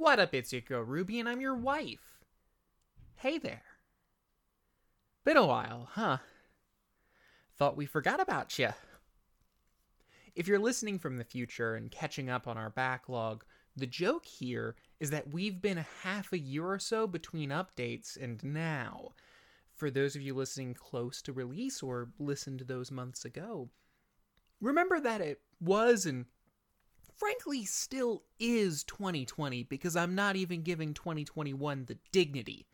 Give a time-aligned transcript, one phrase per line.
[0.00, 2.24] What up, it's your girl Ruby, and I'm your wife.
[3.16, 3.64] Hey there.
[5.26, 6.16] Been a while, huh?
[7.58, 8.70] Thought we forgot about you.
[10.34, 13.44] If you're listening from the future and catching up on our backlog,
[13.76, 18.16] the joke here is that we've been a half a year or so between updates
[18.18, 19.10] and now.
[19.74, 23.68] For those of you listening close to release or listened to those months ago,
[24.62, 26.24] remember that it was and
[27.20, 32.66] frankly still is 2020 because I'm not even giving 2021 the dignity.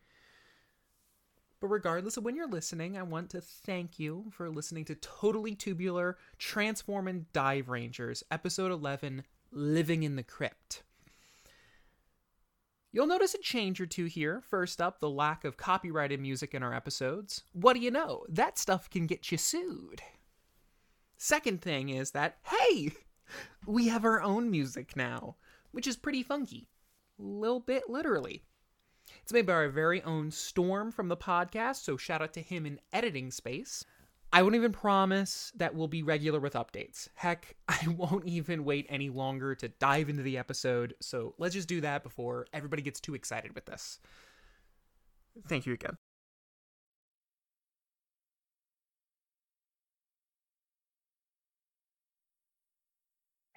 [1.61, 5.57] But regardless of when you're listening, I want to thank you for listening to Totally
[5.57, 10.85] Tubular Transform and Dive Rangers, episode 11 Living in the Crypt.
[12.93, 14.43] You'll notice a change or two here.
[14.49, 17.43] First up, the lack of copyrighted music in our episodes.
[17.53, 18.25] What do you know?
[18.29, 20.03] That stuff can get you sued.
[21.17, 22.93] Second thing is that, hey,
[23.67, 25.37] we have our own music now,
[25.73, 26.69] which is pretty funky.
[27.19, 28.43] Little bit literally.
[29.23, 32.67] It's made by our very own Storm from the podcast, so shout out to him
[32.67, 33.85] in editing space.
[34.33, 37.09] I won't even promise that we'll be regular with updates.
[37.15, 41.69] Heck, I won't even wait any longer to dive into the episode, so let's just
[41.69, 43.99] do that before everybody gets too excited with this.
[45.49, 45.97] Thank you again.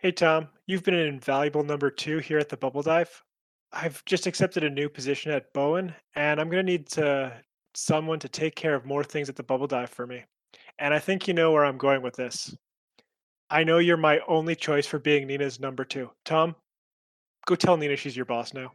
[0.02, 3.22] Hey Tom, you've been an invaluable number two here at the Bubble Dive.
[3.73, 7.33] I've just accepted a new position at Bowen, and I'm going to need to
[7.73, 10.23] someone to take care of more things at the Bubble Dive for me.
[10.80, 12.55] And I think you know where I'm going with this.
[13.50, 16.09] I know you're my only choice for being Nina's number two.
[16.23, 16.55] Tom,
[17.45, 18.72] go tell Nina she's your boss now.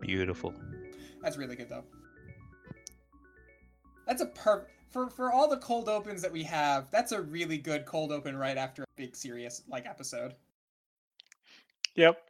[0.00, 0.54] Beautiful.
[1.22, 1.84] That's really good though.
[4.06, 6.90] That's a per for for all the cold opens that we have.
[6.90, 10.34] That's a really good cold open right after a big serious like episode.
[11.94, 12.20] Yep.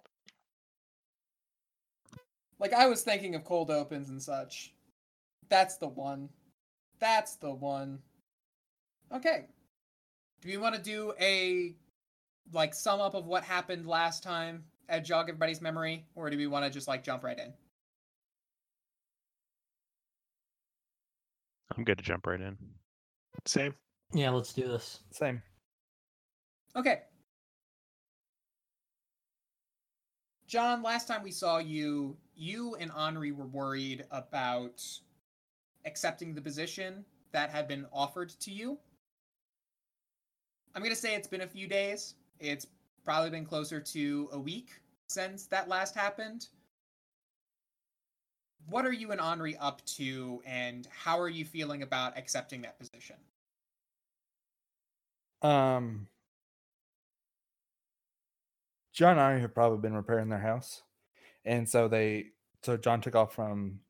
[2.58, 4.72] Like I was thinking of cold opens and such.
[5.48, 6.28] That's the one.
[7.00, 8.00] That's the one.
[9.12, 9.46] Okay.
[10.40, 11.74] Do we want to do a
[12.52, 16.46] like sum up of what happened last time and jog everybody's memory, or do we
[16.46, 17.52] want to just like jump right in?
[21.76, 22.56] I'm good to jump right in.
[23.46, 23.74] Same.
[24.12, 25.00] Yeah, let's do this.
[25.10, 25.42] Same.
[26.76, 27.00] Okay.
[30.46, 34.82] John, last time we saw you, you and Henri were worried about
[35.84, 38.78] accepting the position that had been offered to you.
[40.74, 42.14] I'm going to say it's been a few days.
[42.40, 42.66] It's
[43.04, 44.70] probably been closer to a week
[45.08, 46.48] since that last happened.
[48.68, 52.78] What are you and Henri up to, and how are you feeling about accepting that
[52.78, 53.16] position?
[55.42, 56.06] Um,
[58.94, 60.82] John and I have probably been repairing their house,
[61.44, 62.28] and so they
[62.62, 63.80] so John took off from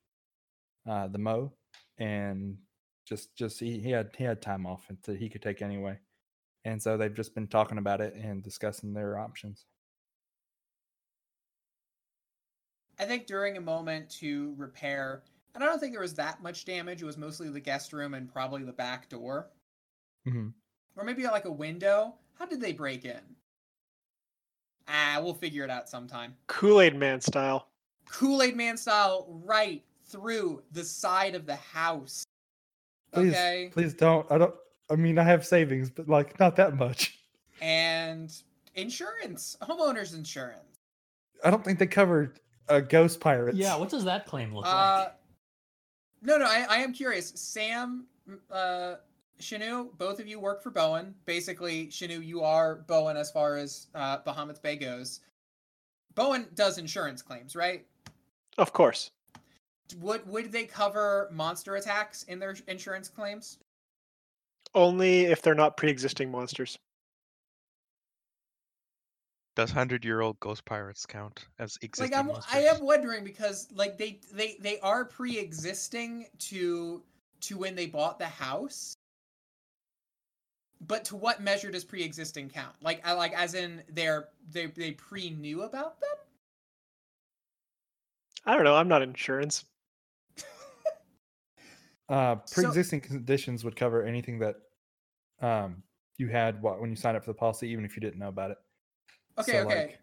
[0.88, 1.52] uh, the Mo,
[1.98, 2.58] and
[3.06, 5.98] just just he, he had he had time off that he could take anyway,
[6.64, 9.66] and so they've just been talking about it and discussing their options.
[12.98, 15.22] I think during a moment to repair,
[15.54, 17.02] and I don't think there was that much damage.
[17.02, 19.50] It was mostly the guest room and probably the back door,
[20.26, 20.48] hmm
[20.96, 22.14] or maybe like a window.
[22.38, 23.20] how did they break in?
[24.86, 26.36] Ah, we'll figure it out sometime.
[26.46, 27.68] Kool Aid Man style.
[28.08, 32.22] Kool Aid Man style, right through the side of the house.
[33.12, 34.30] Please, Okay, please don't.
[34.30, 34.54] I don't.
[34.90, 37.18] I mean, I have savings, but like not that much.
[37.60, 38.32] and
[38.74, 40.60] insurance, homeowners insurance.
[41.44, 43.56] I don't think they covered uh, ghost pirates.
[43.56, 45.14] Yeah, what does that claim look Uh, like?
[46.22, 47.32] no, no, I, I am curious.
[47.34, 48.94] Sam, m- uh,
[49.40, 51.14] Shanu, both of you work for Bowen.
[51.26, 55.20] Basically, Shanu, you are Bowen as far as uh, Bahamut Bay goes.
[56.14, 57.84] Bowen does insurance claims, right?
[58.58, 59.10] Of course.
[60.00, 63.58] Would would they cover monster attacks in their insurance claims?
[64.74, 66.78] Only if they're not pre existing monsters.
[69.56, 72.54] Does hundred year old ghost pirates count as existing like I'm, monsters?
[72.54, 77.02] I am wondering because like they they they are pre-existing to
[77.42, 78.96] to when they bought the house.
[80.80, 82.74] But to what measure does pre-existing count?
[82.82, 86.10] Like I like as in they're they they pre knew about them?
[88.44, 88.74] I don't know.
[88.74, 89.64] I'm not insurance.
[92.06, 94.56] Uh, pre-existing conditions would cover anything that
[95.44, 95.82] um
[96.16, 98.28] you had what when you signed up for the policy, even if you didn't know
[98.28, 98.58] about it.
[99.38, 99.76] Okay, So, okay.
[99.86, 99.98] like-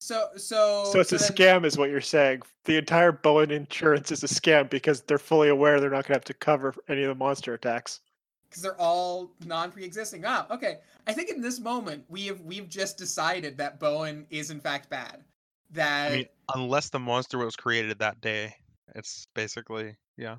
[0.00, 2.42] so so So it's a then- scam, is what you're saying.
[2.64, 6.14] The entire Bowen insurance is a scam because they're fully aware they're not going to
[6.14, 8.00] have to cover any of the monster attacks.
[8.48, 10.24] because they're all non-pre-existing.
[10.26, 10.80] Ah, okay.
[11.06, 14.90] I think in this moment we have we've just decided that Bowen is in fact
[14.90, 15.24] bad.
[15.70, 18.54] That I mean, unless the monster was created that day,
[18.94, 20.36] it's basically yeah.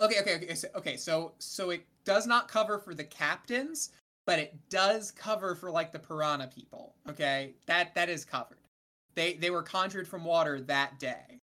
[0.00, 0.54] Okay, okay, okay.
[0.54, 3.90] So, okay, so so it does not cover for the captains,
[4.26, 6.94] but it does cover for like the piranha people.
[7.08, 8.58] Okay, that that is covered.
[9.14, 11.40] They they were conjured from water that day.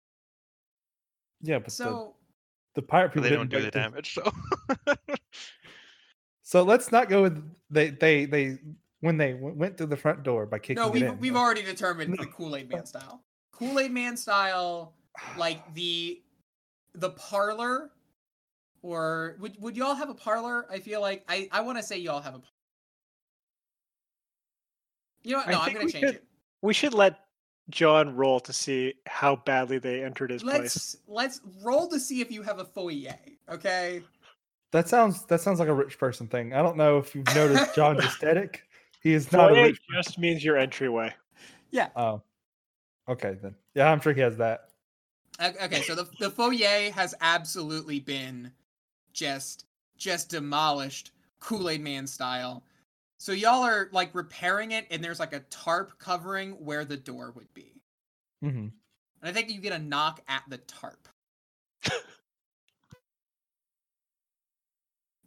[1.42, 2.14] Yeah, but So
[2.74, 5.04] the, the pirate people they don't didn't do the break the- damage, so
[6.42, 8.58] So let's not go with they they they
[9.00, 11.18] when they w- went through the front door by kicking no, we've in.
[11.20, 11.40] we've though.
[11.40, 12.24] already determined No.
[12.24, 13.22] the Kool Aid Man style.
[13.52, 14.94] Kool Aid Man style,
[15.36, 16.22] like the
[16.94, 17.90] the parlor,
[18.82, 20.66] or would would y'all have a parlor?
[20.70, 22.40] I feel like I I want to say y'all have a.
[25.24, 25.48] You know what?
[25.48, 26.24] I No, I'm gonna change should- it.
[26.62, 27.20] We should let
[27.70, 30.58] John roll to see how badly they entered his place.
[30.58, 33.14] let's let's roll to see if you have a foyer.
[33.48, 34.02] Okay.
[34.72, 36.52] That sounds that sounds like a rich person thing.
[36.54, 38.62] I don't know if you've noticed John's aesthetic.
[39.02, 39.80] He is not a Foyer rich.
[39.94, 41.14] just means your entryway.
[41.70, 41.88] Yeah.
[41.94, 42.22] Oh,
[43.08, 43.54] okay then.
[43.74, 44.70] Yeah, I'm sure he has that.
[45.40, 45.82] Okay.
[45.82, 48.50] So the the foyer has absolutely been
[49.18, 49.64] just
[49.96, 51.10] just demolished,
[51.40, 52.62] Kool Aid Man style.
[53.18, 57.32] So y'all are like repairing it, and there's like a tarp covering where the door
[57.34, 57.82] would be.
[58.40, 58.72] hmm And
[59.22, 61.08] I think you get a knock at the tarp.
[61.82, 62.00] Can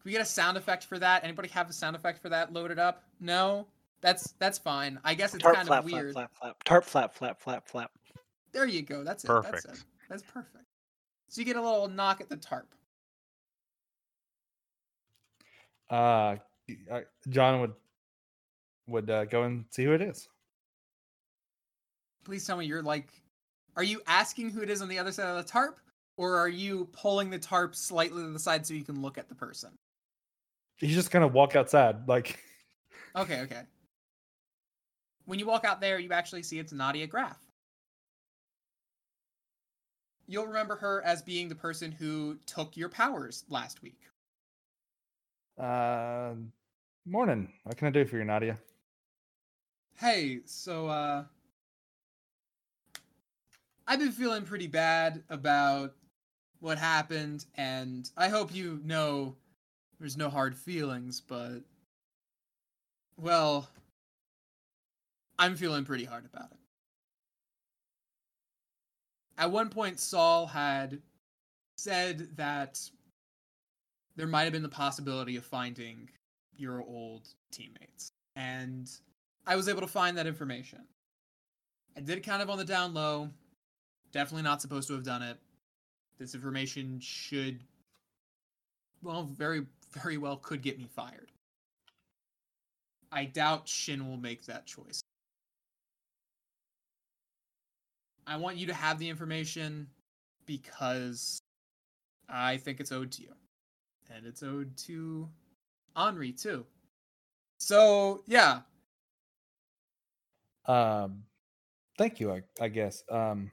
[0.05, 1.23] we get a sound effect for that?
[1.23, 3.03] Anybody have a sound effect for that loaded up?
[3.19, 3.67] No?
[4.01, 4.99] That's that's fine.
[5.03, 6.13] I guess it's Tarp kind flap, of flap, weird.
[6.13, 6.63] flap, flap.
[6.63, 7.91] Tarp flap, flap, flap, flap.
[8.51, 9.03] There you go.
[9.03, 9.27] That's it.
[9.27, 9.51] That's it.
[9.67, 9.85] Perfect.
[10.09, 10.65] That's perfect.
[11.27, 12.73] So you get a little knock at the tarp.
[15.91, 16.38] Uh,
[16.89, 17.73] uh, John would
[18.88, 20.27] would uh, go and see who it is.
[22.23, 23.09] Please tell me you're like
[23.75, 25.79] are you asking who it is on the other side of the tarp?
[26.17, 29.29] Or are you pulling the tarp slightly to the side so you can look at
[29.29, 29.71] the person?
[30.77, 32.39] He's just gonna walk outside, like
[33.15, 33.61] Okay, okay.
[35.25, 37.38] When you walk out there, you actually see it's Nadia Graf.
[40.27, 44.00] You'll remember her as being the person who took your powers last week.
[45.58, 46.34] Uh,
[47.05, 47.51] morning.
[47.63, 48.58] What can I do for you, Nadia?
[49.96, 51.24] Hey, so uh
[53.88, 55.93] I've been feeling pretty bad about
[56.60, 59.36] what happened and I hope you know
[60.00, 61.60] there's no hard feelings, but
[63.17, 63.70] well,
[65.38, 66.58] I'm feeling pretty hard about it.
[69.38, 71.01] At one point Saul had
[71.77, 72.79] said that
[74.15, 76.10] there might have been the possibility of finding
[76.58, 78.12] your old teammates.
[78.36, 78.89] And
[79.46, 80.80] I was able to find that information.
[81.98, 83.30] I did it kind of on the down low.
[84.12, 85.38] Definitely not supposed to have done it.
[86.20, 87.60] This information should,
[89.01, 91.32] well, very, very well could get me fired.
[93.12, 95.01] I doubt Shin will make that choice.
[98.27, 99.88] I want you to have the information
[100.46, 101.41] because
[102.30, 103.34] I think it's owed to you.
[104.13, 105.30] And it's owed to
[105.96, 106.65] Henri, too.
[107.60, 108.62] So, yeah,
[110.65, 111.24] Um,
[111.98, 112.32] thank you.
[112.32, 113.03] I, I guess.
[113.10, 113.51] Um,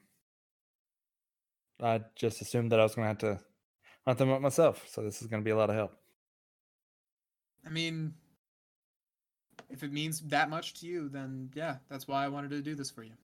[1.83, 3.41] I just assumed that I was gonna have to
[4.07, 4.87] hunt them up myself.
[4.88, 5.97] So this is gonna be a lot of help.
[7.67, 8.15] I mean,
[9.71, 12.75] if it means that much to you, then yeah, that's why I wanted to do
[12.75, 13.15] this for you.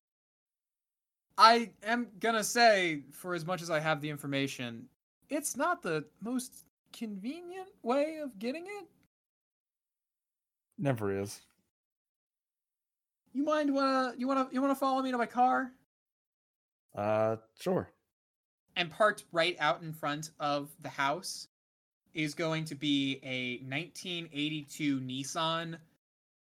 [1.37, 4.89] I am gonna say, for as much as I have the information,
[5.31, 6.64] it's not the most
[6.97, 8.87] convenient way of getting it.
[10.79, 11.41] Never is.
[13.33, 15.73] You mind wanna you wanna you wanna follow me to my car?
[16.95, 17.91] Uh, sure.
[18.77, 21.49] And parked right out in front of the house
[22.13, 25.77] is going to be a 1982 Nissan.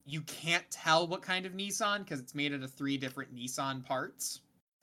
[0.06, 3.84] You can't tell what kind of Nissan because it's made out of three different Nissan
[3.84, 4.40] parts.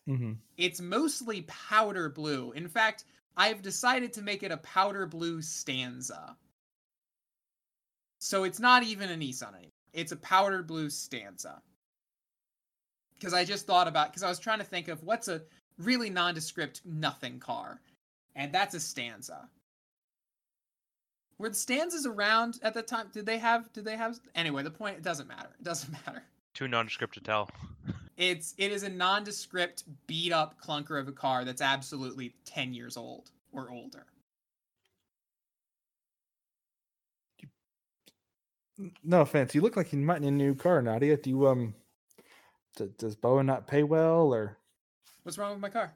[0.08, 0.34] Mm-hmm.
[0.58, 2.52] It's mostly powder blue.
[2.52, 3.06] In fact,
[3.38, 6.38] I've decided to make it a powder blue stanza.
[8.20, 9.72] So it's not even a Nissan anymore.
[9.94, 11.62] It's a powder blue stanza.
[13.14, 15.42] Because I just thought about because I was trying to think of what's a
[15.78, 17.82] really nondescript nothing car.
[18.36, 19.50] And that's a stanza.
[21.38, 23.10] Were the stanzas around at the time?
[23.14, 25.50] Did they have did they have anyway, the point it doesn't matter.
[25.60, 26.24] It doesn't matter.
[26.54, 27.50] Too nondescript to tell.
[28.18, 32.96] It's it is a nondescript, beat up clunker of a car that's absolutely ten years
[32.96, 34.06] old or older.
[39.04, 39.56] No offense.
[39.56, 41.18] You look like you might need a new car, Nadia.
[41.18, 41.76] Do you um?
[42.78, 44.58] D- does Bowen not pay well, or
[45.24, 45.92] What's wrong with my car?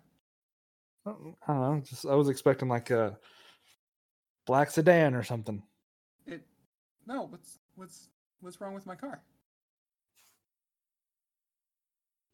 [1.05, 1.81] I don't know?
[1.85, 3.17] Just I was expecting like a
[4.45, 5.61] black sedan or something.
[6.25, 6.43] It
[7.05, 7.27] no.
[7.27, 8.09] What's what's
[8.41, 9.21] what's wrong with my car?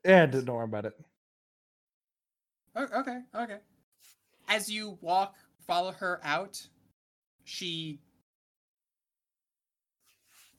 [0.05, 0.93] Yeah, don't worry about it.
[2.77, 3.57] Okay, okay.
[4.47, 5.35] As you walk,
[5.65, 6.61] follow her out.
[7.43, 7.99] She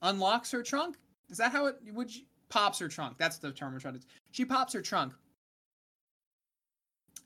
[0.03, 0.97] unlocks her trunk.
[1.31, 2.15] Is that how it would?
[2.15, 3.19] You, pops her trunk.
[3.19, 4.00] That's the term we're trying to.
[4.33, 5.12] She pops her trunk,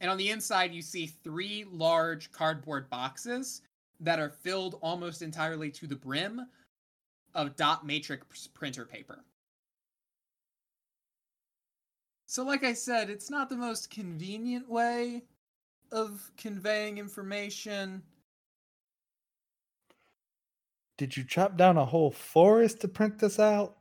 [0.01, 3.63] and on the inside you see three large cardboard boxes
[4.01, 6.47] that are filled almost entirely to the brim
[7.35, 9.25] of dot matrix printer paper.
[12.31, 15.25] So, like I said, it's not the most convenient way
[15.91, 18.05] of conveying information.
[20.97, 23.79] Did you chop down a whole forest to print this out?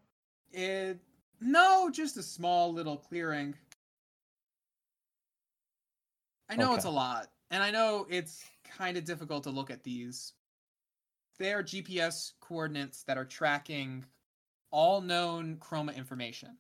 [0.52, 0.98] It
[1.40, 3.54] no, just a small little clearing.
[6.50, 9.84] I know it's a lot, and I know it's kind of difficult to look at
[9.84, 10.34] these.
[11.38, 14.06] They are GPS coordinates that are tracking
[14.72, 16.58] all known chroma information.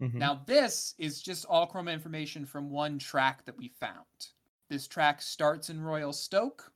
[0.00, 0.18] Mhm.
[0.20, 4.06] Now, this is just all chroma information from one track that we found.
[4.68, 6.72] This track starts in Royal Stoke,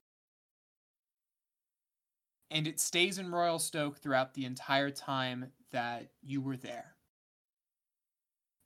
[2.51, 6.97] and it stays in Royal Stoke throughout the entire time that you were there.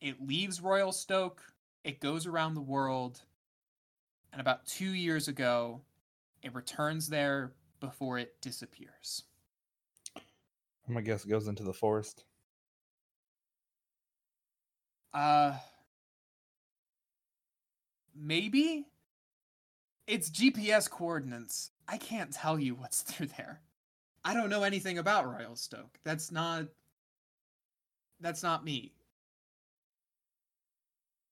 [0.01, 3.27] It leaves Royal Stoke, it goes around the world,
[4.33, 5.85] and about two years ago,
[6.43, 9.25] it returns there before it disappears.
[10.89, 12.25] I'm gonna guess it goes into the forest.
[15.17, 15.55] Uh
[18.15, 18.85] maybe
[20.07, 21.71] it's GPS coordinates.
[21.89, 23.63] I can't tell you what's through there.
[24.27, 25.99] I don't know anything about Royal Stoke.
[26.05, 26.67] That's not
[28.21, 28.93] that's not me.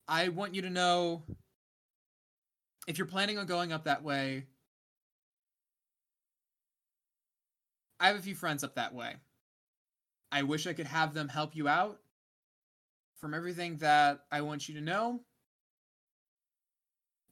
[0.09, 1.23] I want you to know
[2.87, 4.47] if you're planning on going up that way.
[8.01, 9.17] I have a few friends up that way.
[10.33, 12.01] I wish I could have them help you out
[13.17, 15.21] from everything that I want you to know,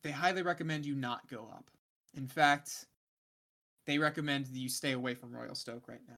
[0.02, 1.70] they highly recommend you not go up.
[2.14, 2.86] In fact,
[3.86, 6.14] they recommend that you stay away from Royal Stoke right now.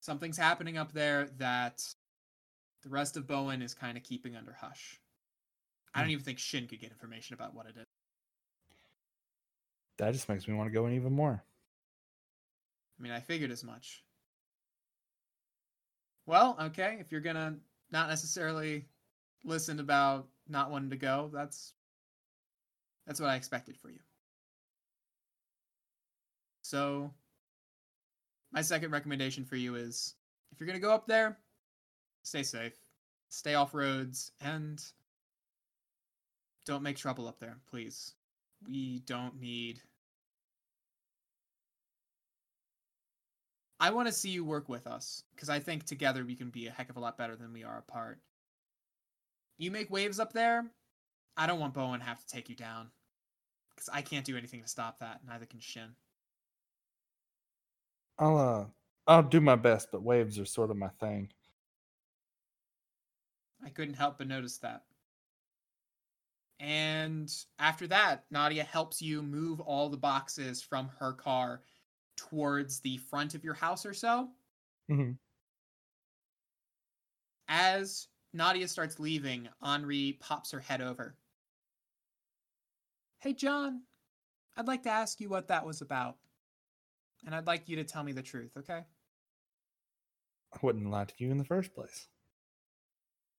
[0.00, 1.82] Something's happening up there that
[2.82, 5.00] the rest of Bowen is kind of keeping under hush.
[5.94, 6.12] I don't Hmm.
[6.12, 7.84] even think Shin could get information about what it is.
[9.98, 11.44] That just makes me want to go in even more.
[12.98, 14.04] I mean, I figured as much.
[16.26, 17.58] Well, okay, if you're gonna
[17.92, 18.86] not necessarily
[19.44, 21.74] listened about not wanting to go, that's
[23.06, 23.98] that's what I expected for you.
[26.62, 27.10] So,
[28.52, 30.14] my second recommendation for you is
[30.52, 31.38] if you're gonna go up there,
[32.22, 32.76] stay safe,
[33.28, 34.82] stay off roads, and
[36.66, 38.14] don't make trouble up there, please.
[38.66, 39.80] We don't need
[43.80, 46.66] I want to see you work with us because I think together we can be
[46.66, 48.20] a heck of a lot better than we are apart.
[49.56, 50.66] You make waves up there.
[51.36, 52.90] I don't want Bowen to have to take you down
[53.74, 55.20] because I can't do anything to stop that.
[55.26, 55.94] Neither can Shin.
[58.18, 58.64] I'll uh
[59.06, 61.30] I'll do my best, but waves are sort of my thing.
[63.64, 64.82] I couldn't help but notice that.
[66.58, 71.62] And after that, Nadia helps you move all the boxes from her car
[72.20, 74.28] towards the front of your house or so.
[74.90, 75.18] Mhm.
[77.48, 81.16] As Nadia starts leaving, Henri pops her head over.
[83.18, 83.82] Hey, John,
[84.56, 86.18] I'd like to ask you what that was about.
[87.24, 88.84] And I'd like you to tell me the truth, okay?
[90.52, 92.08] I wouldn't lie to you in the first place.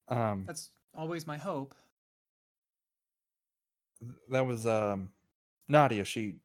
[0.07, 1.73] Um, That's always my hope.
[4.29, 5.11] that was um,
[5.67, 6.03] Nadia.
[6.03, 6.35] She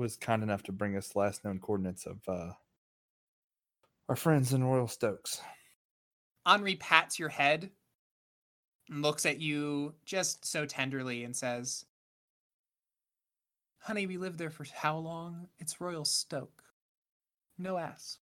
[0.00, 2.52] was kind enough to bring us last known coordinates of uh,
[4.08, 5.40] our friends in Royal Stokes.
[6.46, 7.70] Henri pats your head
[8.88, 11.84] and looks at you just so tenderly and says,
[13.78, 15.48] Honey, we lived there for how long?
[15.58, 16.62] It's Royal Stoke.
[17.58, 18.18] No ass.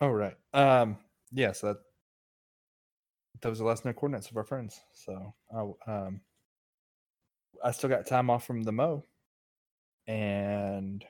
[0.00, 0.36] Oh right.
[0.52, 0.98] Um,
[1.32, 1.78] yes, that
[3.40, 4.80] those are the last known coordinates of our friends.
[4.92, 6.20] So I w- um,
[7.64, 9.04] I still got time off from the mo,
[10.06, 11.04] and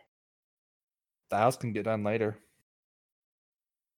[1.32, 2.36] the house can get done later.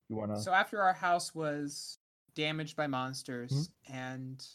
[0.09, 0.41] You wanna?
[0.41, 1.99] So after our house was
[2.37, 3.93] damaged by monsters hmm?
[3.93, 4.47] and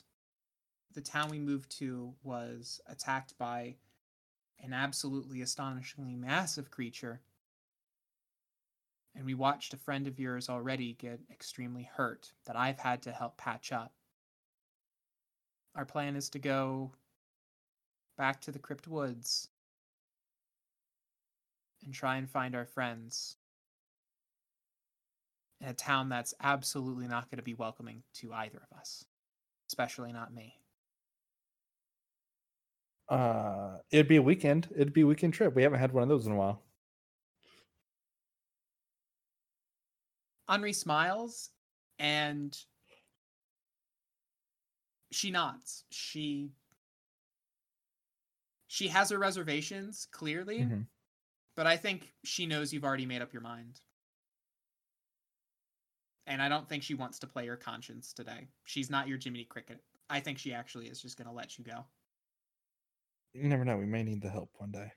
[0.94, 3.76] the town we moved to was attacked by
[4.64, 7.22] an absolutely astonishingly massive creature
[9.16, 13.12] and we watched a friend of yours already get extremely hurt that I've had to
[13.12, 13.94] help patch up.
[15.76, 16.92] Our plan is to go
[18.18, 19.50] back to the Crypt Woods
[21.84, 23.38] and try and find our friends
[25.62, 29.06] in a town that's absolutely not going to be welcoming to either of us,
[29.68, 30.56] especially not me.
[33.10, 34.70] Uh, it'd be a weekend.
[34.76, 35.56] It'd be a weekend trip.
[35.56, 36.62] We haven't had one of those in a while.
[40.48, 41.52] Henri smiles
[42.00, 42.58] and
[45.12, 45.86] she nods.
[45.90, 46.52] She
[48.68, 50.86] she has her reservations clearly, Mhm.
[51.60, 53.82] But I think she knows you've already made up your mind.
[56.26, 58.48] And I don't think she wants to play your conscience today.
[58.64, 59.84] She's not your Jiminy Cricket.
[60.10, 61.84] I think she actually is just going to let you go.
[63.34, 63.76] You never know.
[63.76, 64.90] We may need the help one day.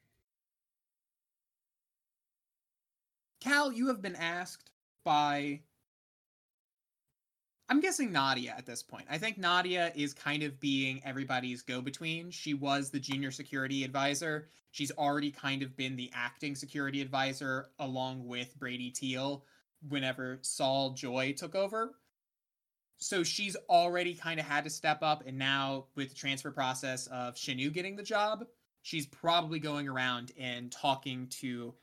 [3.40, 4.70] Cal, you have been asked
[5.04, 5.62] by
[7.68, 9.06] I'm guessing Nadia at this point.
[9.10, 12.30] I think Nadia is kind of being everybody's go between.
[12.30, 14.48] She was the junior security advisor.
[14.72, 19.44] She's already kind of been the acting security advisor along with Brady Teal
[19.88, 21.94] whenever Saul Joy took over.
[22.98, 25.24] So she's already kind of had to step up.
[25.26, 28.46] And now, with the transfer process of Shinu getting the job,
[28.82, 31.74] she's probably going around and talking to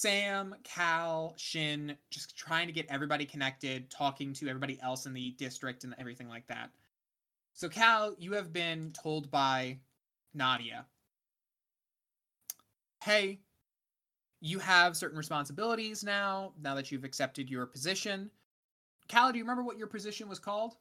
[0.00, 5.32] Sam, Cal, Shin, just trying to get everybody connected, talking to everybody else in the
[5.32, 6.70] district and everything like that.
[7.52, 9.80] So, Cal, you have been told by
[10.34, 10.86] Nadia
[13.02, 13.40] hey,
[14.40, 18.30] you have certain responsibilities now, now that you've accepted your position.
[19.08, 20.76] Cal, do you remember what your position was called?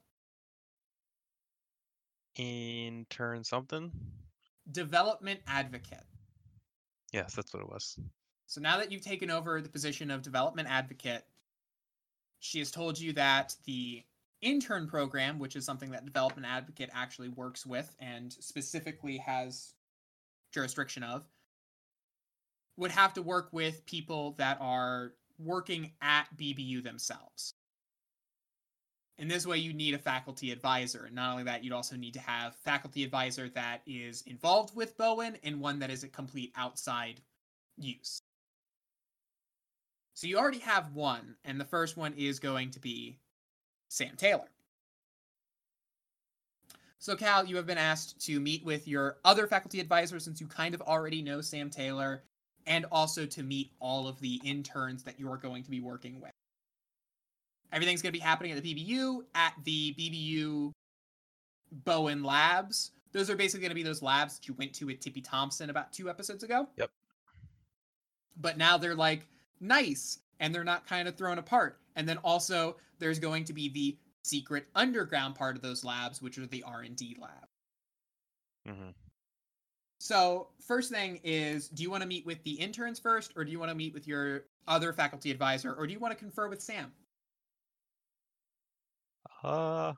[2.36, 3.92] Intern something?
[4.72, 6.06] Development advocate.
[7.14, 7.98] Yes, that's what it was.
[8.48, 11.26] So now that you've taken over the position of development advocate,
[12.40, 14.04] she has told you that the
[14.42, 19.74] intern program, which is something that development advocate actually works with and specifically has
[20.54, 21.28] jurisdiction of,
[22.78, 27.54] would have to work with people that are working at BBU themselves.
[29.18, 31.06] In this way, you need a faculty advisor.
[31.06, 34.96] And not only that, you'd also need to have faculty advisor that is involved with
[34.96, 37.20] Bowen and one that is a complete outside
[37.78, 38.22] use.
[40.18, 43.20] So you already have one, and the first one is going to be
[43.88, 44.50] Sam Taylor.
[46.98, 50.48] So, Cal, you have been asked to meet with your other faculty advisor since you
[50.48, 52.24] kind of already know Sam Taylor,
[52.66, 56.20] and also to meet all of the interns that you are going to be working
[56.20, 56.32] with.
[57.72, 60.72] Everything's going to be happening at the BBU, at the BBU
[61.86, 62.90] Bowen Labs.
[63.12, 65.70] Those are basically going to be those labs that you went to with Tippy Thompson
[65.70, 66.68] about two episodes ago.
[66.76, 66.90] Yep.
[68.36, 69.28] But now they're like
[69.60, 71.80] nice and they're not kind of thrown apart.
[71.96, 76.38] And then also there's going to be the secret underground part of those labs, which
[76.38, 77.48] are the R&D lab.
[78.65, 78.89] hmm
[80.00, 83.52] So, first thing is, do you want to meet with the interns first, or do
[83.52, 86.48] you want to meet with your other faculty advisor, or do you want to confer
[86.50, 86.93] with Sam?
[89.43, 89.93] Uh,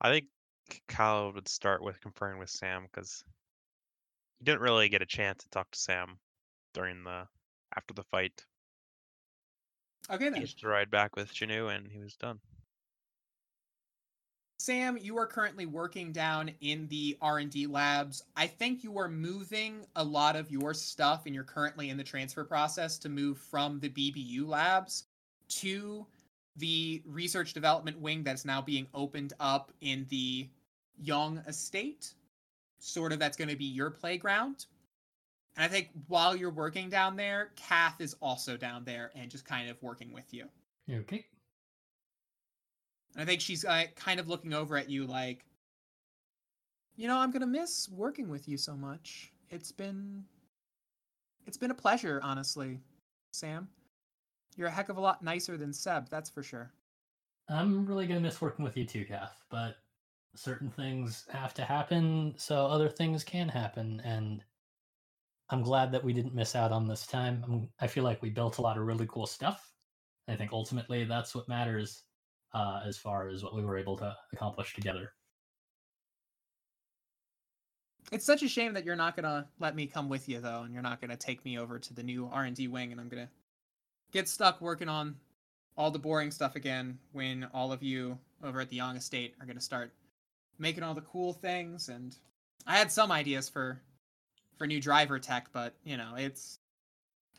[0.00, 0.26] I think
[0.88, 3.24] Kyle would start with conferring with Sam because
[4.38, 6.18] he didn't really get a chance to talk to Sam
[6.72, 7.28] during the
[7.76, 8.44] after the fight.
[10.10, 10.40] Okay, He then.
[10.40, 12.38] just ride back with Chinu and he was done.
[14.58, 18.22] Sam, you are currently working down in the R&D labs.
[18.36, 22.02] I think you are moving a lot of your stuff and you're currently in the
[22.04, 25.04] transfer process to move from the BBU labs
[25.48, 26.06] to
[26.56, 30.48] the research development wing that's now being opened up in the
[30.98, 32.14] Young estate.
[32.78, 34.64] Sort of that's going to be your playground.
[35.56, 39.46] And I think while you're working down there, Kath is also down there and just
[39.46, 40.46] kind of working with you.
[40.90, 41.24] Okay.
[43.14, 45.46] And I think she's uh, kind of looking over at you like,
[46.96, 49.32] you know, I'm gonna miss working with you so much.
[49.48, 50.24] It's been,
[51.46, 52.80] it's been a pleasure, honestly,
[53.32, 53.68] Sam.
[54.56, 56.72] You're a heck of a lot nicer than Seb, that's for sure.
[57.48, 59.42] I'm really gonna miss working with you too, Kath.
[59.50, 59.76] But
[60.34, 64.42] certain things have to happen, so other things can happen, and
[65.50, 67.44] I'm glad that we didn't miss out on this time.
[67.46, 69.72] I'm, I feel like we built a lot of really cool stuff.
[70.28, 72.02] I think ultimately that's what matters
[72.52, 75.12] uh, as far as what we were able to accomplish together.
[78.12, 80.72] It's such a shame that you're not gonna let me come with you though, and
[80.72, 83.08] you're not gonna take me over to the new R and D wing, and I'm
[83.08, 83.28] gonna
[84.12, 85.16] get stuck working on
[85.76, 89.46] all the boring stuff again when all of you over at the Young Estate are
[89.46, 89.92] gonna start
[90.58, 91.88] making all the cool things.
[91.88, 92.16] And
[92.66, 93.80] I had some ideas for
[94.56, 96.58] for new driver tech, but you know it's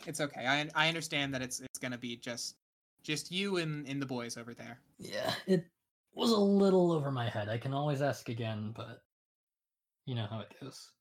[0.06, 0.46] it's okay.
[0.46, 2.56] I I understand that it's it's gonna be just
[3.04, 4.80] just you and, and the boys over there.
[5.00, 5.66] Yeah, it
[6.14, 7.50] was a little over my head.
[7.50, 9.02] I can always ask again, but
[10.06, 10.92] you know how it goes.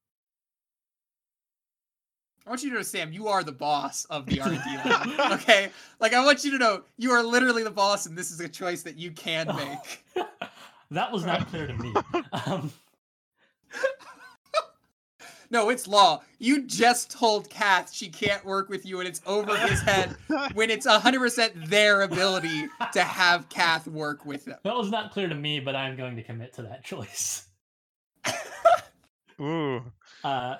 [2.46, 5.40] I want you to know, Sam, you are the boss of the R&D lab.
[5.40, 8.38] Okay, like I want you to know you are literally the boss, and this is
[8.38, 10.04] a choice that you can make.
[10.92, 11.92] that was not clear to me.
[12.46, 12.70] Um,
[15.50, 16.22] No, it's law.
[16.38, 20.16] You just told Kath she can't work with you, and it's over his head
[20.54, 24.58] when it's 100% their ability to have Kath work with them.
[24.64, 27.46] that was not clear to me, but I'm going to commit to that choice.
[29.40, 29.82] Ooh.
[30.24, 30.56] Uh,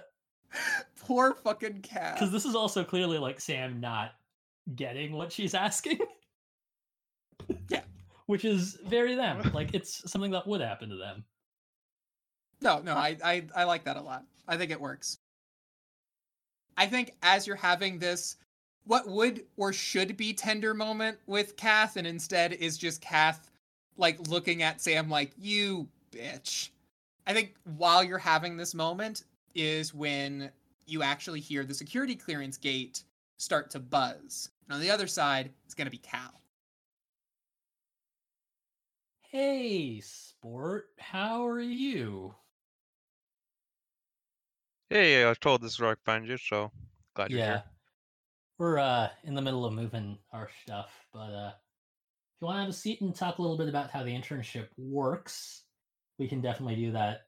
[1.01, 2.15] Poor fucking Kath.
[2.15, 4.13] because this is also clearly like Sam not
[4.75, 5.99] getting what she's asking.
[7.69, 7.83] Yeah.
[8.27, 9.53] Which is very them.
[9.55, 11.25] Like it's something that would happen to them.
[12.61, 14.25] No, no, I, I I like that a lot.
[14.49, 15.19] I think it works.
[16.77, 18.37] I think as you're having this,
[18.85, 23.51] what would or should be tender moment with Kath, and instead is just Kath
[23.97, 26.71] like looking at Sam like you bitch.
[27.27, 30.51] I think while you're having this moment is when
[30.87, 33.03] you actually hear the security clearance gate
[33.39, 34.51] start to buzz.
[34.69, 36.41] And on the other side it's going to be Cal.
[39.23, 42.35] Hey, sport, how are you?
[44.89, 46.71] Hey, I was told this is where I find you, so
[47.15, 47.47] glad you're yeah.
[47.47, 47.65] here.
[48.59, 52.61] We're uh in the middle of moving our stuff, but uh if you want to
[52.61, 55.65] have a seat and talk a little bit about how the internship works,
[56.19, 57.23] we can definitely do that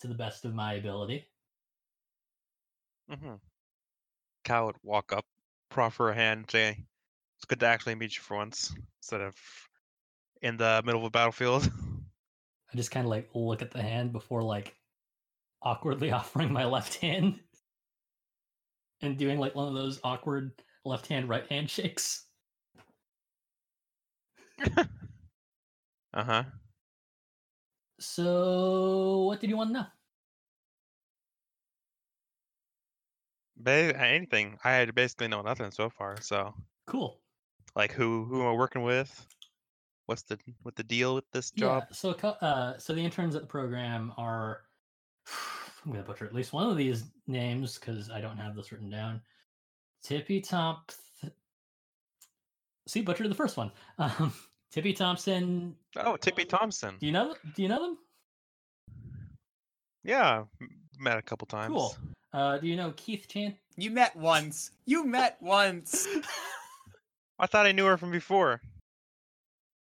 [0.00, 1.26] to the best of my ability.
[3.10, 3.34] Mm-hmm.
[4.44, 5.26] Cal would walk up,
[5.68, 6.86] proffer a hand, say,
[7.36, 9.36] "It's good to actually meet you for once, instead of
[10.40, 11.70] in the middle of a battlefield."
[12.72, 14.75] I just kind of like look at the hand before like
[15.62, 17.40] awkwardly offering my left hand
[19.02, 20.52] and doing like one of those awkward
[20.84, 22.24] left hand right hand shakes.
[24.76, 24.84] uh
[26.14, 26.44] huh.
[27.98, 29.86] So, what did you want to know?
[33.56, 34.58] Ba- anything.
[34.64, 36.20] I basically know nothing so far.
[36.20, 36.54] So,
[36.86, 37.20] Cool.
[37.74, 39.26] like, who who am I working with?
[40.06, 41.84] What's the what the deal with this job?
[41.88, 41.94] Yeah.
[41.94, 44.62] So, uh, so the interns at the program are.
[45.84, 48.90] I'm gonna butcher at least one of these names because I don't have this written
[48.90, 49.20] down.
[50.02, 50.90] Tippy Top.
[52.88, 53.70] See, butchered the first one.
[53.98, 54.32] Um,
[54.72, 55.74] Tippy Thompson.
[55.96, 56.96] Oh, Tippy Thompson.
[57.00, 57.34] Do you know?
[57.54, 57.98] Do you know them?
[60.04, 60.44] Yeah,
[60.98, 61.72] met a couple times.
[61.72, 61.96] Cool.
[62.32, 63.56] Uh, do you know Keith Chan?
[63.76, 64.70] You met once.
[64.84, 66.06] You met once.
[67.38, 68.60] I thought I knew her from before.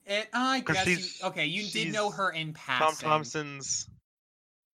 [0.05, 0.87] It, I 'Cause guess
[1.21, 1.45] you, okay.
[1.45, 2.85] You did know her in passing.
[3.07, 3.09] Tom.
[3.09, 3.87] Thompson's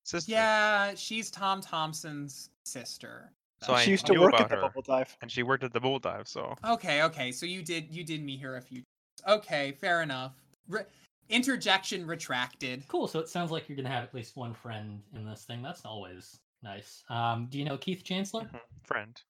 [0.09, 0.31] sister.
[0.31, 3.31] Yeah, she's Tom Thompson's sister.
[3.61, 4.61] So I she used to knew work about at the her.
[4.61, 5.15] bubble dive.
[5.21, 6.27] and she worked at the bull dive.
[6.27, 7.31] So Okay, okay.
[7.31, 8.83] So you did you did meet her a few.
[9.27, 10.33] Okay, fair enough.
[10.67, 10.85] Re-
[11.29, 12.87] interjection retracted.
[12.87, 13.07] Cool.
[13.07, 15.61] So it sounds like you're gonna have at least one friend in this thing.
[15.61, 17.03] That's always nice.
[17.09, 18.43] Um, do you know Keith Chancellor?
[18.53, 19.21] mhm, friend.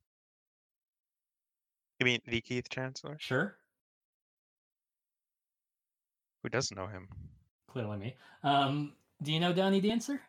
[2.00, 3.18] You mean the Keith Chancellor?
[3.20, 3.58] Sure.
[6.44, 7.10] Who doesn't know him?
[7.68, 8.16] Clearly me.
[8.44, 10.22] Um, do you know Donnie Dancer?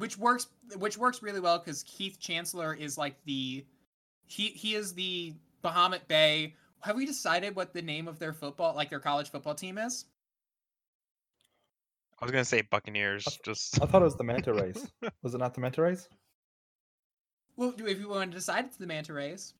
[0.00, 3.64] Which works which works really well because Keith Chancellor is like the
[4.26, 6.54] he he is the Bahamut Bay.
[6.80, 10.06] Have we decided what the name of their football like their college football team is?
[12.18, 13.26] I was gonna say Buccaneers.
[13.44, 14.90] Just I thought it was the manta rays.
[15.22, 16.08] Was it not the manta rays?
[17.56, 19.52] Well, if you want to decide, it's the Manta Rays.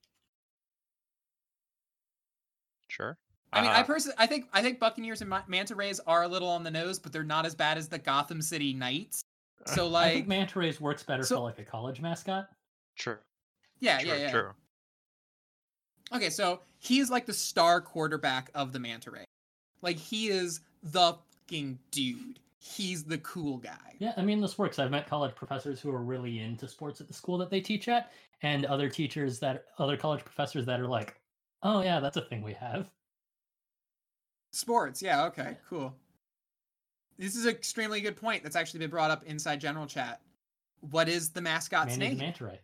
[2.88, 3.18] sure.
[3.52, 6.28] I mean, I Uh, personally, I think, I think Buccaneers and manta rays are a
[6.28, 9.22] little on the nose, but they're not as bad as the Gotham City Knights.
[9.66, 12.48] So, like, I think manta rays works better so- for like a college mascot.
[12.96, 13.18] True.
[13.80, 14.08] yeah, true.
[14.08, 14.30] yeah, yeah.
[14.30, 14.50] True.
[16.12, 19.24] Okay, so he is like the star quarterback of the manta ray.
[19.82, 21.16] Like, he is the
[21.50, 22.38] fucking dude.
[22.58, 23.96] He's the cool guy.
[23.98, 24.78] Yeah, I mean this works.
[24.78, 27.88] I've met college professors who are really into sports at the school that they teach
[27.88, 31.18] at, and other teachers that other college professors that are like,
[31.62, 32.90] "Oh yeah, that's a thing we have."
[34.52, 35.94] Sports, yeah, okay, cool.
[37.20, 40.22] This is an extremely good point that's actually been brought up inside general chat.
[40.80, 42.18] What is the mascot Manny snake?
[42.18, 42.60] the manta ray.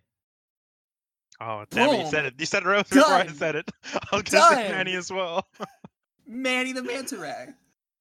[1.38, 2.00] Oh damn it!
[2.00, 2.34] You said it.
[2.38, 3.70] You said it right before I said it.
[4.10, 4.72] I'll just say Done.
[4.72, 5.46] Manny as well.
[6.26, 7.48] Manny the manta ray.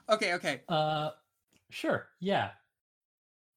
[0.07, 0.61] Okay, okay.
[0.69, 1.09] Uh,
[1.71, 2.51] sure, yeah.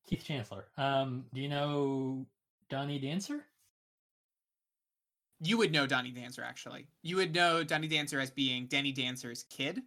[0.08, 0.64] Keith Chancellor.
[0.76, 2.26] Um, do you know
[2.68, 3.44] Donnie Dancer?
[5.40, 6.88] You would know Donnie Dancer actually.
[7.02, 9.82] You would know Donnie Dancer as being Denny Dancer's kid,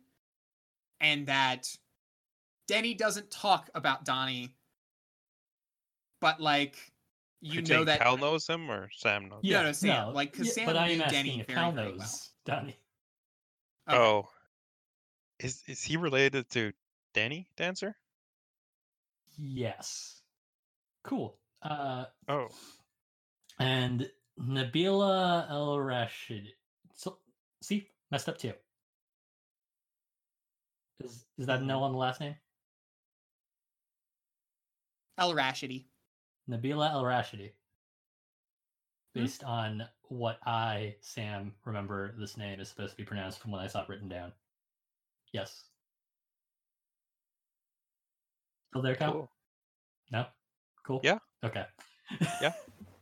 [1.01, 1.67] and that
[2.67, 4.55] Denny doesn't talk about Donnie,
[6.19, 6.91] but like
[7.41, 9.39] you You're know that Cal knows him or Sam knows.
[9.43, 9.63] Yeah.
[9.63, 11.97] no, Sam, like, 'cause yeah, Sam but I am asking Denny if very, Cal knows
[11.97, 12.19] well.
[12.45, 12.77] Donnie.
[13.89, 13.97] Okay.
[13.97, 14.29] Oh,
[15.39, 16.71] is is he related to
[17.13, 17.97] Danny Dancer?
[19.37, 20.21] Yes.
[21.03, 21.39] Cool.
[21.63, 22.49] Uh, Oh,
[23.59, 26.53] and Nabila El Rashid.
[26.93, 27.19] So,
[27.61, 28.53] see, messed up too.
[31.03, 32.35] Is is that no on the last name?
[35.21, 35.85] El Rashidi.
[36.49, 37.51] Nabila El Rashidi.
[39.13, 39.21] Hmm?
[39.21, 43.61] Based on what I, Sam, remember this name is supposed to be pronounced from what
[43.61, 44.31] I saw it written down.
[45.31, 45.65] Yes.
[48.71, 49.11] Still there, Cal?
[49.11, 49.29] cool.
[50.11, 50.25] No?
[50.87, 51.01] Cool?
[51.03, 51.19] Yeah.
[51.43, 51.65] Okay.
[52.41, 52.53] Yeah.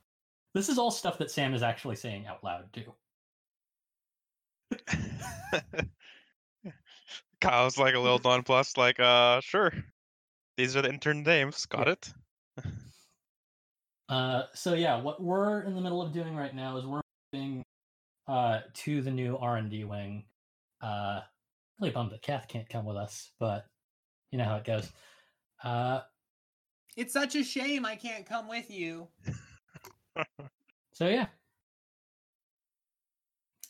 [0.53, 2.93] this is all stuff that Sam is actually saying out loud, too.
[7.39, 9.71] Kyle's like a little nonplussed, like, uh, sure.
[10.59, 11.65] These are the intern names.
[11.65, 11.93] Got Yeah.
[11.93, 12.13] it.
[14.09, 16.99] Uh, so yeah, what we're in the middle of doing right now is we're
[17.31, 17.63] moving
[18.27, 20.25] uh, to the new R and D wing.
[20.81, 21.21] Uh,
[21.79, 23.67] really bummed that Kath can't come with us, but
[24.31, 24.91] you know how it goes.
[25.63, 26.01] Uh,
[26.97, 29.07] It's such a shame I can't come with you.
[30.91, 31.27] so yeah.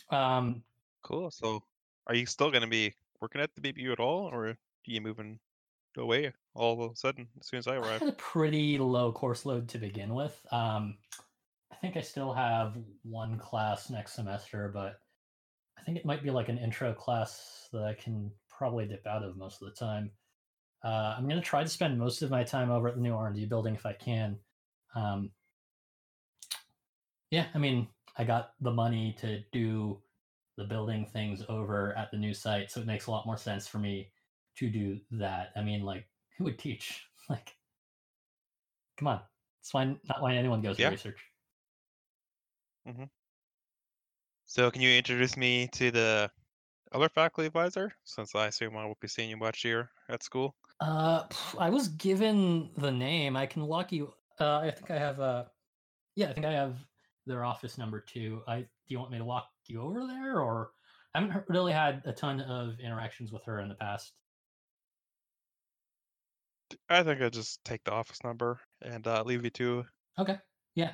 [0.09, 0.63] Um,
[1.03, 1.29] Cool.
[1.29, 1.61] So,
[2.07, 5.39] are you still gonna be working at the BBU at all, or are you moving
[5.97, 9.45] away all of a sudden as soon as I I had a pretty low course
[9.45, 10.39] load to begin with.
[10.51, 10.97] Um,
[11.71, 14.99] I think I still have one class next semester, but
[15.77, 19.23] I think it might be like an intro class that I can probably dip out
[19.23, 20.11] of most of the time.
[20.83, 23.13] Uh, I'm going to try to spend most of my time over at the new
[23.13, 24.37] R&D building if I can.
[24.95, 25.31] Um,
[27.31, 29.99] yeah, I mean, I got the money to do
[30.57, 33.67] the building things over at the new site, so it makes a lot more sense
[33.67, 34.09] for me
[34.59, 35.51] to do that.
[35.55, 37.05] I mean, like, who would teach?
[37.29, 37.55] Like,
[38.97, 39.21] come on,
[39.61, 40.87] it's why not why anyone goes Yeah.
[40.87, 41.19] to research.
[44.45, 46.31] So, can you introduce me to the
[46.91, 50.55] other faculty advisor, since I assume I will be seeing you much here at school?
[50.79, 53.35] Uh, I was given the name.
[53.35, 54.13] I can walk you.
[54.39, 55.19] Uh, I think I have.
[55.19, 55.45] Uh,
[56.15, 56.79] yeah, I think I have
[57.25, 58.43] their office number too.
[58.47, 60.71] I do you want me to walk you over there, or
[61.13, 64.13] I haven't really had a ton of interactions with her in the past.
[66.89, 69.85] I think I just take the office number and uh, leave you to
[70.19, 70.37] Okay.
[70.75, 70.91] Yeah.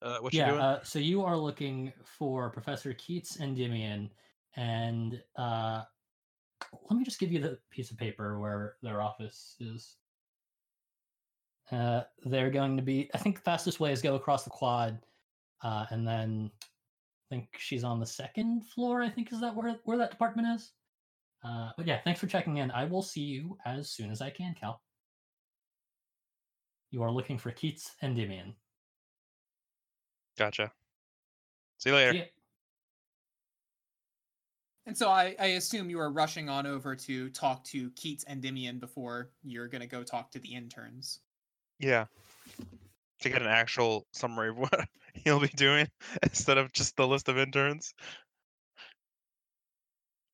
[0.00, 0.46] uh, what yeah.
[0.46, 0.64] you're doing.
[0.64, 4.10] Uh, so you are looking for Professor Keats and Dimian,
[4.56, 5.82] and uh,
[6.90, 9.96] let me just give you the piece of paper where their office is.
[11.70, 13.10] Uh, they're going to be.
[13.14, 14.98] I think the fastest way is go across the quad,
[15.62, 19.02] uh, and then I think she's on the second floor.
[19.02, 20.72] I think is that where where that department is.
[21.44, 22.70] Uh, but yeah, thanks for checking in.
[22.70, 24.80] I will see you as soon as I can, Cal.
[26.92, 28.52] You are looking for Keats and Dimian.
[30.38, 30.70] Gotcha.
[31.78, 32.12] See you later.
[32.12, 32.24] See.
[34.84, 38.42] And so I, I assume you are rushing on over to talk to Keats and
[38.42, 41.20] Dimian before you're gonna go talk to the interns.
[41.80, 42.04] Yeah.
[43.20, 45.88] To get an actual summary of what he'll be doing
[46.22, 47.94] instead of just the list of interns.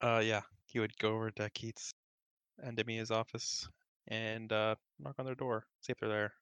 [0.00, 1.92] Uh, yeah, he would go over to Keats
[2.58, 3.68] and Demia's office
[4.08, 6.32] and uh, knock on their door, see if they're there.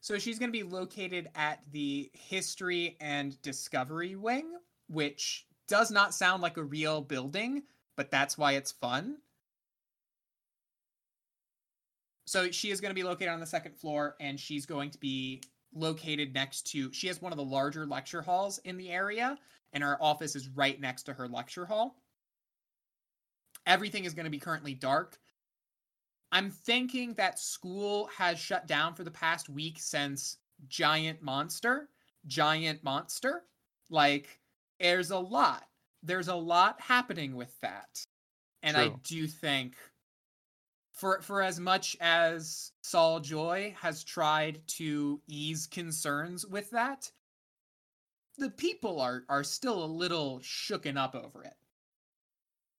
[0.00, 4.58] So she's gonna be located at the History and Discovery Wing,
[4.88, 7.62] which does not sound like a real building,
[7.96, 9.18] but that's why it's fun.
[12.26, 14.98] So she is going to be located on the second floor, and she's going to
[14.98, 15.42] be
[15.74, 16.92] located next to.
[16.92, 19.38] She has one of the larger lecture halls in the area,
[19.72, 21.96] and her office is right next to her lecture hall.
[23.66, 25.18] everything is going to be currently dark.
[26.30, 30.36] I'm thinking that school has shut down for the past week since
[30.68, 31.88] Giant Monster.
[32.26, 33.44] Giant Monster.
[33.90, 34.40] Like,
[34.78, 35.64] there's a lot.
[36.02, 38.04] There's a lot happening with that.
[38.62, 39.76] And I do think
[40.92, 47.10] for for as much as Saul Joy has tried to ease concerns with that,
[48.36, 51.54] the people are are still a little shooken up over it.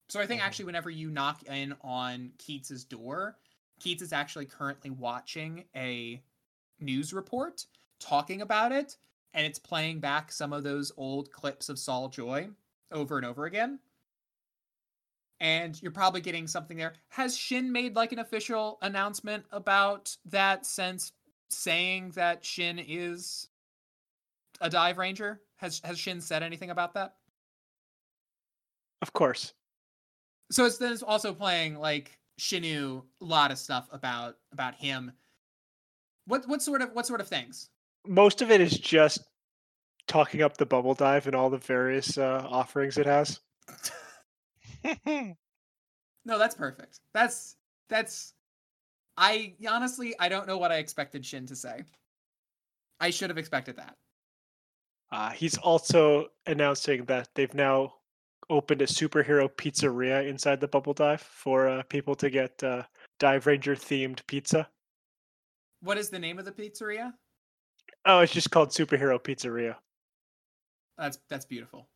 [0.09, 0.45] So I think Mhm.
[0.45, 3.39] actually whenever you knock in on Keats's door,
[3.79, 6.23] Keats is actually currently watching a
[6.79, 7.65] news report
[7.99, 8.97] talking about it,
[9.33, 12.51] and it's playing back some of those old clips of Saul Joy
[12.91, 13.79] over and over again.
[15.41, 16.95] And you're probably getting something there.
[17.09, 21.13] Has Shin made like an official announcement about that since
[21.49, 23.49] saying that Shin is
[24.61, 25.41] a dive ranger?
[25.57, 27.17] Has has Shin said anything about that?
[29.01, 29.53] Of course.
[30.51, 35.11] So it's then it's also playing like Shinu a lot of stuff about about him.
[36.25, 37.69] What what sort of what sort of things?
[38.07, 39.19] Most of it is just
[40.07, 43.39] talking up the bubble dive and all the various uh, offerings it has.
[46.25, 46.99] No, that's perfect.
[47.13, 47.55] That's
[47.89, 48.33] that's
[49.17, 51.83] I honestly I don't know what I expected Shin to say.
[52.99, 53.95] I should have expected that.
[55.11, 57.95] Uh, he's also announcing that they've now
[58.49, 62.83] opened a superhero pizzeria inside the bubble dive for uh, people to get uh,
[63.19, 64.67] dive ranger themed pizza.
[65.81, 67.13] What is the name of the pizzeria?
[68.05, 69.75] Oh, it's just called superhero pizzeria.
[70.97, 71.87] That's that's beautiful.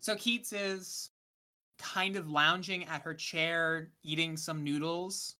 [0.00, 1.10] So Keats is
[1.78, 5.34] kind of lounging at her chair, eating some noodles,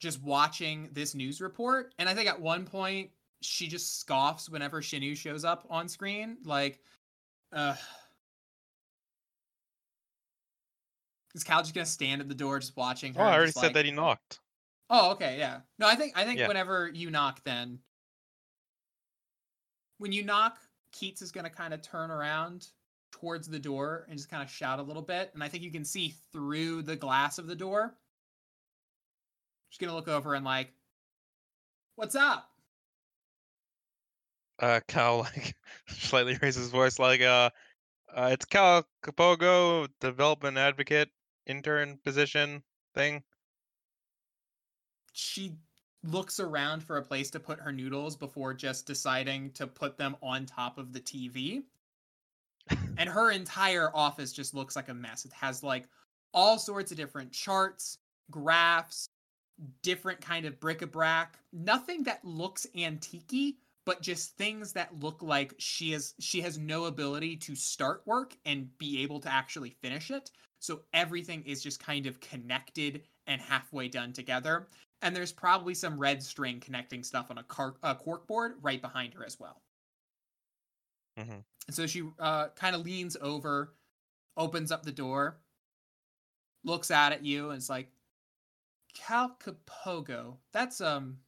[0.00, 1.94] just watching this news report.
[1.98, 3.10] And I think at one point
[3.44, 6.80] she just scoffs whenever Shinu shows up on screen, like,
[7.52, 7.76] uh
[11.34, 13.22] Is Cal just gonna stand at the door just watching her?
[13.22, 14.40] oh, I already said like- that he knocked.
[14.90, 15.62] Oh, okay, yeah.
[15.78, 16.48] No, I think I think Yeah.
[16.48, 17.82] whenever you knock, then
[19.98, 20.58] when you knock,
[20.92, 22.68] Keats is gonna kind of turn around
[23.12, 25.70] towards the door and just kind of shout a little bit, and I think you
[25.70, 27.96] can see through the glass of the door.
[29.70, 30.74] Just gonna look over and like,
[31.94, 32.51] "What's up?"
[34.62, 35.56] Uh, Cal like
[35.88, 37.50] slightly raises his voice, like, uh,
[38.14, 41.08] uh, it's Cal Capogo, development advocate,
[41.46, 42.62] intern position
[42.94, 43.24] thing.
[45.12, 45.52] She
[46.04, 50.16] looks around for a place to put her noodles before just deciding to put them
[50.22, 51.62] on top of the TV.
[52.98, 55.24] and her entire office just looks like a mess.
[55.24, 55.88] It has like
[56.32, 57.98] all sorts of different charts,
[58.30, 59.08] graphs,
[59.82, 61.38] different kind of bric-a-brac.
[61.52, 66.84] Nothing that looks antique but just things that look like she has she has no
[66.86, 70.30] ability to start work and be able to actually finish it.
[70.60, 74.68] So everything is just kind of connected and halfway done together.
[75.02, 78.80] And there's probably some red string connecting stuff on a, car- a cork board right
[78.80, 79.62] behind her as well.
[81.18, 81.44] Mhm.
[81.66, 83.74] And so she uh, kind of leans over,
[84.36, 85.40] opens up the door,
[86.64, 87.90] looks out at you, and is like,
[88.94, 90.38] Cal Capogo.
[90.52, 91.18] That's um,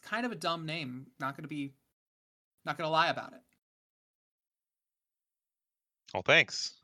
[0.00, 1.06] it's kind of a dumb name.
[1.18, 1.72] Not gonna be,
[2.64, 3.40] not gonna lie about it.
[6.14, 6.74] Oh, thanks.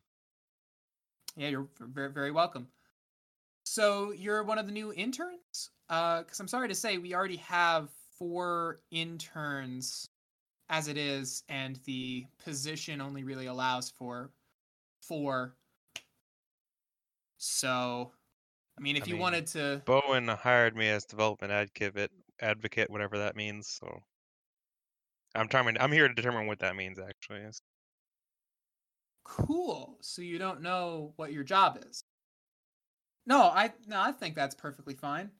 [1.36, 2.68] Yeah, you're very very welcome.
[3.64, 5.70] So you're one of the new interns?
[5.88, 10.08] Uh, because I'm sorry to say we already have four interns
[10.68, 14.30] as it is, and the position only really allows for
[15.00, 15.54] four.
[17.38, 18.10] So,
[18.78, 22.90] I mean, if I you mean, wanted to, Bowen hired me as development advocate, advocate,
[22.90, 23.68] whatever that means.
[23.80, 24.00] So
[25.34, 25.76] I'm trying.
[25.78, 26.98] I'm here to determine what that means.
[26.98, 27.42] Actually,
[29.24, 29.98] cool.
[30.00, 32.02] So you don't know what your job is.
[33.26, 35.30] No, I no, I think that's perfectly fine.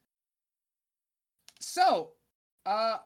[1.61, 2.11] So,
[2.67, 2.99] uh,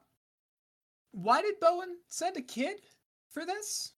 [1.12, 2.80] why did Bowen send a kid
[3.28, 3.92] for this?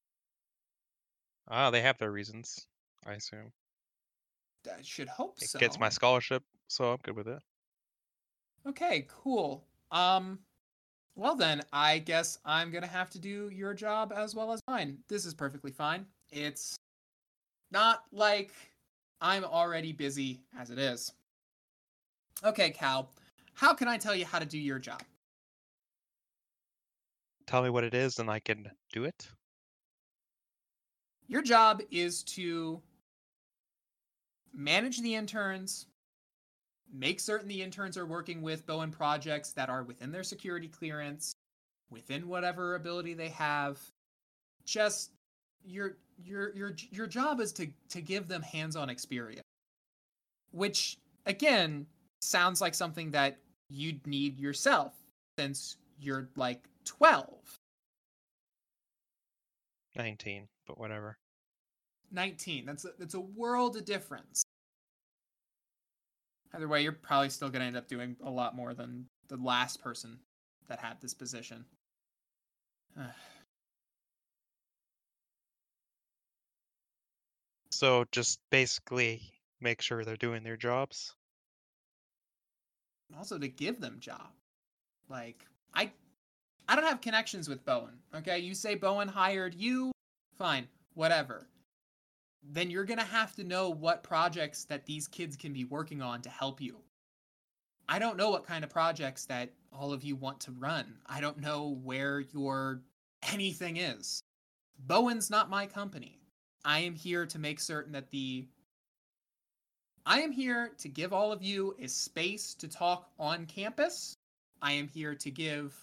[1.49, 2.67] ah, they have their reasons.
[3.07, 3.53] I assume
[4.67, 5.59] I should hope it so.
[5.59, 7.39] gets my scholarship, so I'm good with it.
[8.67, 9.65] Okay, cool.
[9.93, 10.39] Um,
[11.15, 14.99] well then, I guess I'm gonna have to do your job as well as mine.
[15.09, 16.07] This is perfectly fine.
[16.31, 16.75] It's
[17.71, 18.53] not like
[19.21, 21.13] I'm already busy as it is.
[22.43, 23.11] Okay, Cal,
[23.55, 25.03] how can I tell you how to do your job?
[27.47, 29.29] Tell me what it is, and I can do it.
[31.29, 32.81] Your job is to
[34.55, 35.87] manage the interns,
[36.93, 41.33] make certain the interns are working with Bowen projects that are within their security clearance,
[41.91, 43.81] within whatever ability they have.
[44.65, 45.13] Just
[45.65, 49.43] your your your your job is to to give them hands-on experience
[50.53, 51.87] which again
[52.21, 53.39] sounds like something that
[53.69, 54.93] you'd need yourself
[55.39, 57.29] since you're like 12
[59.95, 61.19] 19, but whatever.
[62.13, 64.42] 19 that's a, that's a world of difference
[66.55, 69.37] either way you're probably still going to end up doing a lot more than the
[69.37, 70.19] last person
[70.69, 71.65] that had this position
[77.83, 79.21] So just basically
[79.61, 81.17] make sure they're doing their jobs.
[83.19, 84.31] also to give them job.
[85.09, 85.45] Like
[85.75, 85.91] I
[86.69, 87.95] I don't have connections with Bowen.
[88.15, 89.91] Okay, you say Bowen hired you,
[90.39, 91.49] fine, whatever.
[92.43, 96.03] Then you're going to have to know what projects that these kids can be working
[96.03, 96.77] on to help you.
[97.89, 100.99] I don't know what kind of projects that all of you want to run.
[101.07, 102.81] I don't know where your
[103.33, 104.23] anything is.
[104.79, 106.19] Bowen's not my company.
[106.65, 108.47] I am here to make certain that the
[110.05, 114.17] I am here to give all of you a space to talk on campus.
[114.61, 115.75] I am here to give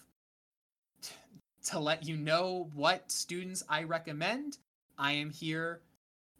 [1.66, 4.58] to let you know what students I recommend.
[4.98, 5.80] I am here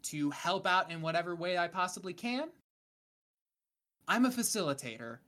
[0.03, 2.49] to help out in whatever way I possibly can.
[4.07, 5.19] I'm a facilitator.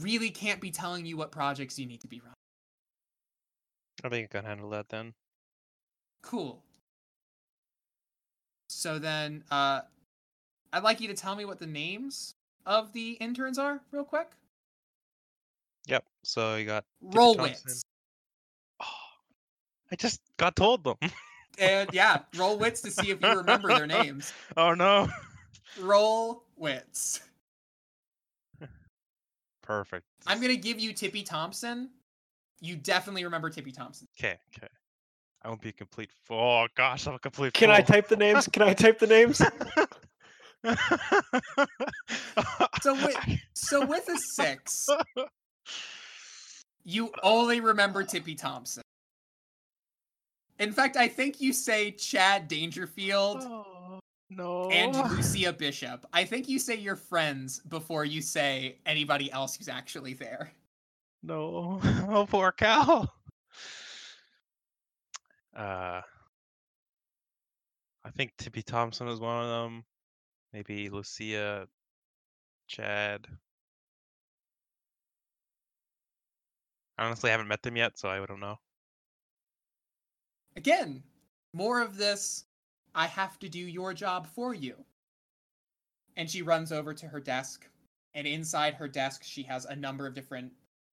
[0.00, 2.34] Really can't be telling you what projects you need to be running.
[4.04, 5.14] I think I can handle that then.
[6.22, 6.62] Cool.
[8.68, 9.82] So then, uh,
[10.72, 12.34] I'd like you to tell me what the names
[12.66, 14.28] of the interns are, real quick.
[15.86, 16.04] Yep.
[16.24, 17.82] So you got Tippy Roll wits.
[18.82, 18.86] Oh,
[19.90, 20.96] I just got told them.
[21.58, 24.32] And yeah, roll wits to see if you remember their names.
[24.56, 25.08] oh no.
[25.80, 27.20] Roll wits.
[29.62, 30.04] Perfect.
[30.26, 31.90] I'm gonna give you Tippy Thompson.
[32.60, 34.06] You definitely remember Tippy Thompson.
[34.18, 34.38] Okay.
[34.56, 34.68] Okay.
[35.42, 36.10] I won't be a complete.
[36.24, 36.38] Fool.
[36.38, 37.52] Oh gosh, I'm a complete.
[37.52, 38.48] Can I type the names?
[38.48, 39.42] Can I type the names?
[42.82, 43.16] So with
[43.54, 44.86] so with a six,
[46.84, 48.82] you only remember Tippy Thompson.
[50.58, 54.00] In fact, I think you say Chad Dangerfield Oh,
[54.30, 54.70] no.
[54.70, 56.06] and Lucia Bishop.
[56.12, 60.52] I think you say you're friends before you say anybody else who's actually there.
[61.22, 61.80] No.
[62.08, 63.08] Oh, poor cow.
[65.56, 66.00] Uh,
[68.04, 69.84] I think Tippy Thompson is one of them.
[70.52, 71.66] Maybe Lucia,
[72.68, 73.26] Chad.
[76.96, 78.56] I honestly, I haven't met them yet, so I don't know.
[80.56, 81.02] Again,
[81.52, 82.44] more of this.
[82.94, 84.74] I have to do your job for you.
[86.16, 87.68] And she runs over to her desk,
[88.14, 90.50] and inside her desk, she has a number of different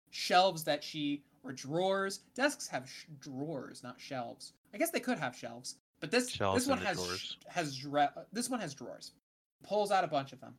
[0.09, 2.19] shelves that she or drawers.
[2.35, 4.51] Desks have sh- drawers, not shelves.
[4.73, 7.37] I guess they could have shelves, but this Shelves this one has drawers.
[7.47, 9.13] has dra- this one has drawers.
[9.63, 10.55] Pulls out a bunch of them.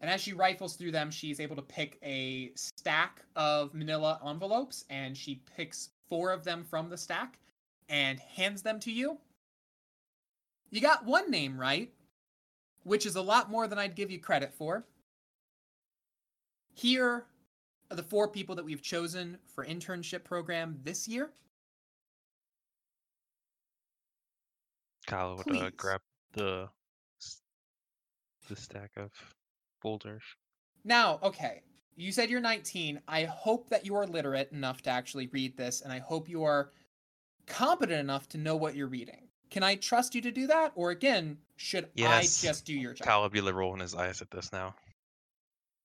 [0.00, 4.84] And as she rifles through them, she's able to pick a stack of manila envelopes
[4.88, 7.38] and she picks four of them from the stack
[7.88, 9.18] and hands them to you.
[10.70, 11.92] You got one name right,
[12.84, 14.84] which is a lot more than I'd give you credit for.
[16.74, 17.26] Here
[17.90, 21.30] are the four people that we've chosen for internship program this year.
[25.06, 26.00] Kyle would uh, grab
[26.32, 26.68] the
[28.48, 29.10] the stack of
[29.82, 30.22] boulders.
[30.84, 31.62] Now, okay,
[31.96, 33.00] you said you're 19.
[33.06, 36.44] I hope that you are literate enough to actually read this, and I hope you
[36.44, 36.70] are
[37.46, 39.28] competent enough to know what you're reading.
[39.50, 40.72] Can I trust you to do that?
[40.74, 42.42] Or again, should Yes.
[42.44, 43.06] I just do your job?
[43.06, 44.74] Kyle would be rolling his eyes at this now.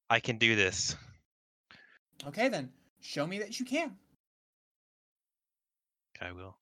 [0.09, 0.95] I can do this.
[2.25, 3.97] Okay, then show me that you can.
[6.21, 6.55] I will.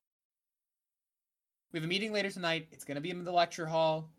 [1.71, 2.67] We have a meeting later tonight.
[2.71, 4.09] It's going to be in the lecture hall.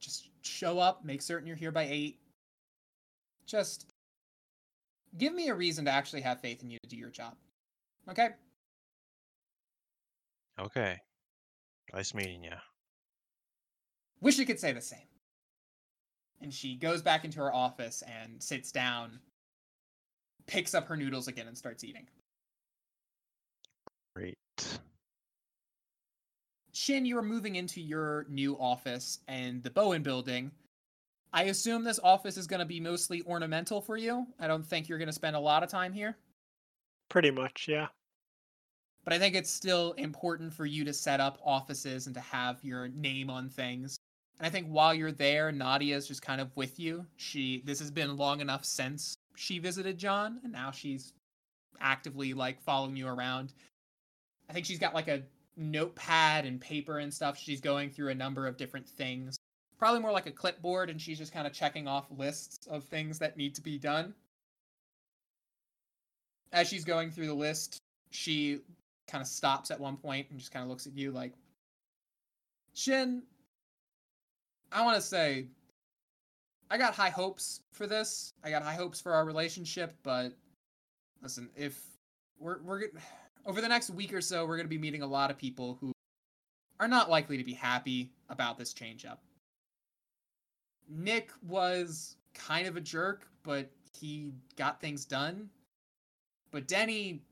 [0.00, 2.18] Just show up, make certain you're here by 8.
[3.46, 3.92] Just
[5.18, 7.34] give me a reason to actually have faith in you to do your job.
[8.08, 8.30] Okay?
[10.60, 10.98] Okay.
[11.92, 12.52] Nice meeting you.
[14.20, 14.98] Wish you could say the same.
[16.40, 19.18] And she goes back into her office and sits down,
[20.46, 22.06] picks up her noodles again, and starts eating.
[24.14, 24.38] Great.
[26.72, 30.50] Shin, you are moving into your new office and the Bowen building.
[31.32, 34.26] I assume this office is going to be mostly ornamental for you.
[34.38, 36.16] I don't think you're going to spend a lot of time here,
[37.08, 37.86] Pretty much, yeah.
[39.06, 42.58] But I think it's still important for you to set up offices and to have
[42.64, 43.96] your name on things.
[44.38, 47.06] And I think while you're there, Nadia is just kind of with you.
[47.16, 51.12] She this has been long enough since she visited John, and now she's
[51.80, 53.52] actively like following you around.
[54.50, 55.22] I think she's got like a
[55.56, 57.38] notepad and paper and stuff.
[57.38, 59.36] She's going through a number of different things.
[59.78, 63.20] Probably more like a clipboard, and she's just kind of checking off lists of things
[63.20, 64.14] that need to be done.
[66.52, 67.78] As she's going through the list,
[68.10, 68.60] she
[69.06, 71.32] kind of stops at one point and just kind of looks at you like,
[72.74, 73.22] Shin,
[74.72, 75.46] I want to say,
[76.70, 78.32] I got high hopes for this.
[78.44, 80.32] I got high hopes for our relationship, but
[81.22, 81.80] listen, if
[82.38, 82.82] we're we're
[83.46, 85.78] over the next week or so, we're going to be meeting a lot of people
[85.80, 85.92] who
[86.80, 89.22] are not likely to be happy about this change up.
[90.88, 95.48] Nick was kind of a jerk, but he got things done.
[96.50, 97.22] But Denny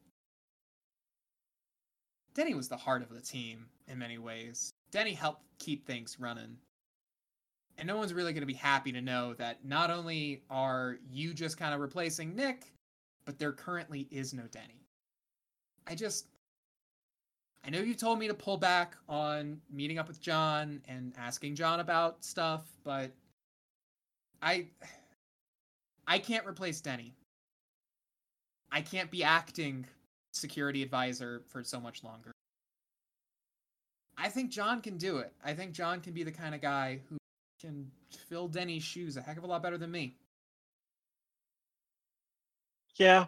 [2.34, 4.72] Denny was the heart of the team in many ways.
[4.90, 6.56] Denny helped keep things running.
[7.78, 11.34] And no one's really going to be happy to know that not only are you
[11.34, 12.72] just kind of replacing Nick,
[13.24, 14.86] but there currently is no Denny.
[15.86, 16.26] I just.
[17.66, 21.54] I know you told me to pull back on meeting up with John and asking
[21.54, 23.10] John about stuff, but
[24.42, 24.66] I.
[26.06, 27.14] I can't replace Denny.
[28.70, 29.86] I can't be acting
[30.34, 32.32] security advisor for so much longer.
[34.16, 35.32] I think John can do it.
[35.44, 37.16] I think John can be the kind of guy who
[37.60, 37.90] can
[38.28, 40.16] fill Denny's shoes a heck of a lot better than me.
[42.96, 43.26] Yeah,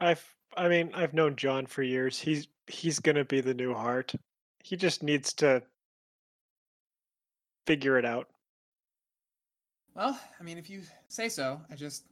[0.00, 0.24] I've.
[0.56, 2.18] I mean, I've known John for years.
[2.18, 4.12] He's he's gonna be the new heart.
[4.62, 5.62] He just needs to
[7.66, 8.28] figure it out.
[9.94, 12.04] Well, I mean, if you say so, I just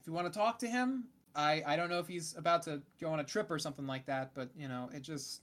[0.00, 1.04] if you want to talk to him,
[1.36, 4.06] I I don't know if he's about to go on a trip or something like
[4.06, 5.42] that, but you know, it just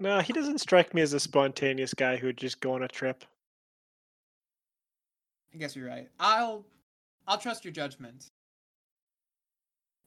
[0.00, 2.88] No, he doesn't strike me as a spontaneous guy who would just go on a
[2.88, 3.24] trip.
[5.54, 6.08] I guess you're right.
[6.18, 6.66] I'll
[7.26, 8.30] I'll trust your judgment.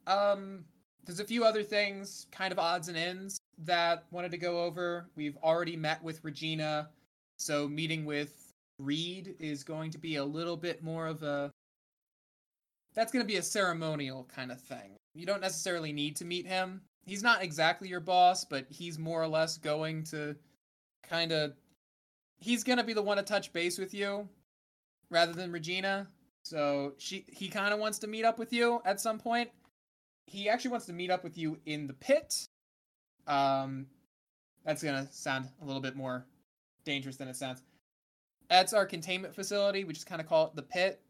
[0.07, 0.65] Um
[1.05, 5.09] there's a few other things, kind of odds and ends that wanted to go over.
[5.15, 6.89] We've already met with Regina,
[7.37, 11.51] so meeting with Reed is going to be a little bit more of a
[12.93, 14.97] that's going to be a ceremonial kind of thing.
[15.13, 16.81] You don't necessarily need to meet him.
[17.03, 20.35] He's not exactly your boss, but he's more or less going to
[21.03, 21.53] kind of
[22.39, 24.27] he's going to be the one to touch base with you
[25.09, 26.07] rather than Regina.
[26.43, 29.49] So she he kind of wants to meet up with you at some point.
[30.27, 32.45] He actually wants to meet up with you in the pit.
[33.27, 33.87] Um
[34.63, 36.25] that's going to sound a little bit more
[36.85, 37.63] dangerous than it sounds.
[38.47, 39.83] That's our containment facility.
[39.83, 41.01] We just kind of call it the pit.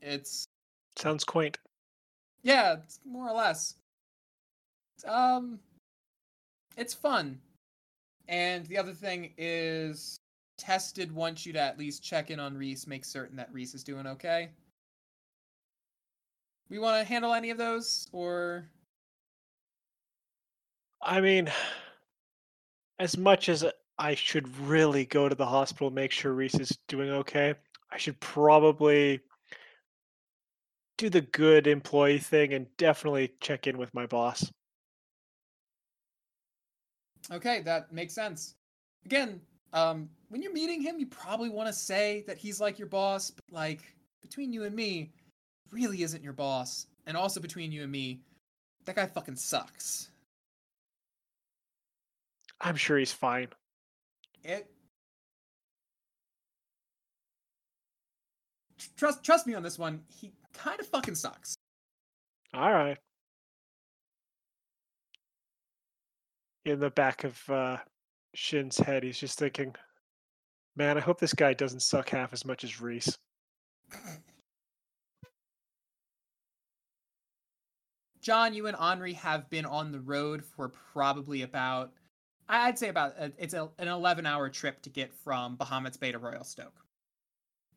[0.00, 0.46] It's
[0.96, 1.58] Sounds quaint.
[2.42, 3.74] yeah, more or less.
[5.06, 5.58] Um,
[6.76, 7.40] it's fun.
[8.28, 10.18] And the other thing is,
[10.56, 13.84] tested wants you to at least check in on Reese, make certain that Reese is
[13.84, 14.50] doing okay.
[16.70, 18.68] We want to handle any of those, or
[21.02, 21.50] I mean,
[22.98, 23.64] as much as
[23.98, 27.54] I should really go to the hospital, make sure Reese is doing okay,
[27.92, 29.20] I should probably
[30.96, 34.50] do the good employee thing and definitely check in with my boss.
[37.32, 38.54] okay, that makes sense.
[39.04, 39.40] Again,
[39.72, 43.30] um, when you're meeting him, you probably want to say that he's like your boss,
[43.30, 43.82] but like
[44.22, 45.10] between you and me,
[45.70, 46.86] really isn't your boss.
[47.06, 48.20] And also between you and me,
[48.84, 50.10] that guy fucking sucks.
[52.60, 53.48] I'm sure he's fine.
[54.42, 54.70] it
[58.96, 61.56] trust trust me on this one he kind of fucking sucks
[62.54, 62.98] All right.
[66.64, 67.76] In the back of uh,
[68.34, 69.74] Shin's head, he's just thinking,
[70.76, 73.18] man, I hope this guy doesn't suck half as much as Reese.
[78.22, 81.92] john you and henri have been on the road for probably about
[82.48, 86.10] i'd say about a, it's a, an 11 hour trip to get from bahamut's bay
[86.10, 86.83] to royal stoke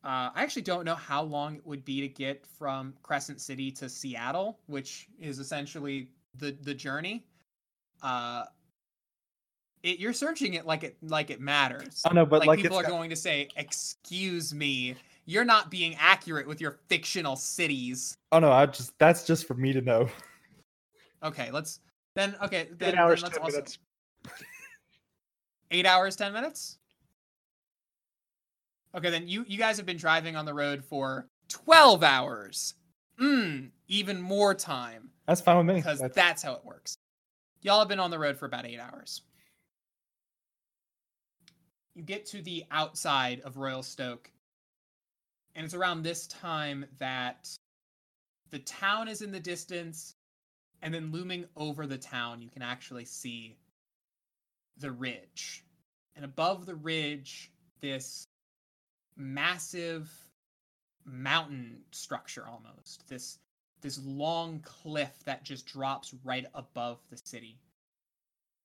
[0.04, 3.70] uh, i actually don't know how long it would be to get from crescent city
[3.70, 7.24] to seattle which is essentially the the journey
[8.02, 8.44] uh
[9.84, 12.76] it, you're searching it like it like it matters I know, but like, like, people
[12.76, 18.16] are got- going to say, "Excuse me, you're not being accurate with your fictional cities."
[18.32, 20.08] Oh no, I just that's just for me to know.
[21.22, 21.78] Okay, let's
[22.16, 22.34] then.
[22.42, 23.78] Okay, then, Eight then hours, let's ten also- minutes.
[25.70, 26.78] Eight hours, ten minutes.
[28.94, 32.74] Okay, then you you guys have been driving on the road for twelve hours.
[33.20, 35.74] Mmm, even more time That's fine with me.
[35.80, 36.96] because That's- that's how it works.
[37.62, 39.22] Y'all have been on the road for about eight hours.
[41.94, 44.30] You get to the outside of Royal Stoke,
[45.56, 47.48] and it's around this time that
[48.50, 50.14] the town is in the distance,
[50.80, 53.56] and then looming over the town, you can actually see
[54.76, 55.64] the ridge.
[56.14, 58.27] And above the ridge, this
[59.18, 60.10] massive
[61.04, 63.08] mountain structure almost.
[63.08, 63.38] This
[63.80, 67.58] this long cliff that just drops right above the city.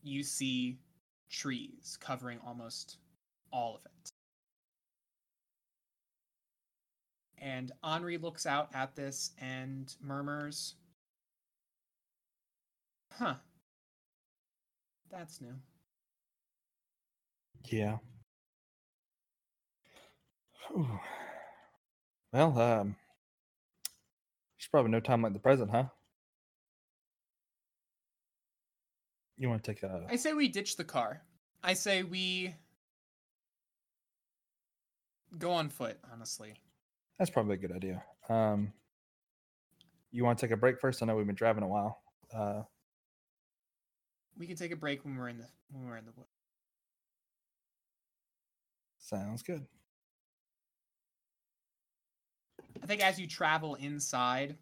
[0.02, 0.80] You see
[1.30, 2.98] trees covering almost
[3.52, 4.12] all of it.
[7.38, 10.76] And Henri looks out at this and murmurs,
[13.20, 13.36] Huh.
[15.12, 15.54] That's new.
[17.66, 17.98] Yeah.
[20.70, 21.00] Whew.
[22.32, 22.96] Well, um,
[24.58, 25.86] there's probably no time like the present, huh?
[29.38, 30.06] You want to take a?
[30.10, 31.22] I say we ditch the car.
[31.64, 32.54] I say we
[35.38, 36.54] go on foot, honestly.
[37.18, 38.04] That's probably a good idea.
[38.30, 38.72] Um,
[40.12, 41.02] you want to take a break first?
[41.02, 42.02] I know we've been driving a while.
[42.34, 42.64] Uh,
[44.38, 46.30] We can take a break when we're in the when we're in the woods.
[49.00, 49.66] sounds good.
[52.84, 54.58] I think as you travel inside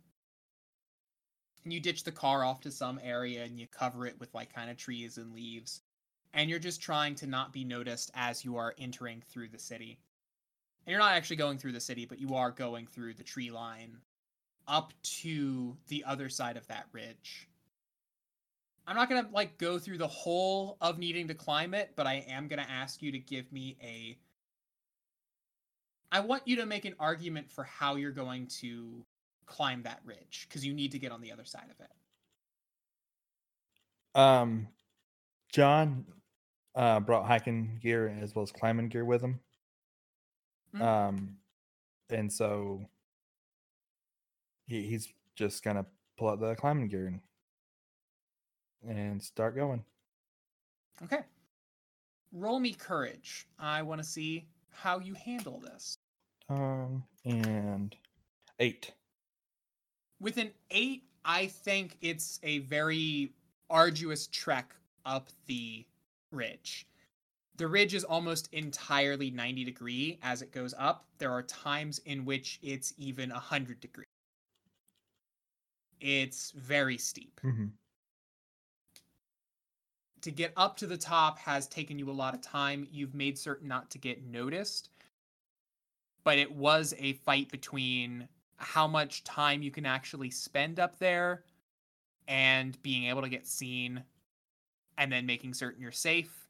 [1.64, 4.54] and you ditch the car off to some area and you cover it with like
[4.54, 5.82] kind of trees and leaves
[6.36, 9.98] and you're just trying to not be noticed as you are entering through the city.
[10.86, 13.50] And you're not actually going through the city, but you are going through the tree
[13.50, 13.98] line
[14.68, 17.50] up to the other side of that ridge.
[18.86, 22.06] I'm not going to like go through the whole of needing to climb it, but
[22.06, 24.18] I am going to ask you to give me a
[26.12, 29.06] I want you to make an argument for how you're going to
[29.46, 31.92] climb that ridge because you need to get on the other side of it.
[34.20, 34.68] Um,
[35.52, 36.06] John
[36.76, 39.40] uh, brought hiking gear as well as climbing gear with him.
[40.74, 40.82] Mhm.
[40.82, 41.38] Um,
[42.10, 42.86] and so
[44.68, 45.86] he, he's just gonna
[46.18, 47.22] pull out the climbing gear and,
[48.98, 49.84] and start going.
[51.04, 51.22] Okay.
[52.32, 53.48] Roll me courage.
[53.60, 55.98] I want to see how you handle this.
[56.52, 57.96] Um, and
[58.60, 58.92] eight.
[60.20, 63.32] With an eight, I think it's a very
[63.70, 64.76] arduous trek
[65.06, 65.86] up the
[66.32, 66.88] ridge.
[67.56, 71.06] The ridge is almost entirely 90 degree as it goes up.
[71.20, 74.06] There are times in which it's even 100 degree.
[76.02, 77.40] It's very steep.
[77.44, 77.68] Mm-hmm.
[80.22, 82.88] to get up to the top has taken you a lot of time.
[82.92, 84.90] You've made certain not to get noticed.
[86.24, 91.44] But it was a fight between how much time you can actually spend up there
[92.28, 94.04] and being able to get seen
[94.98, 96.48] and then making certain you're safe.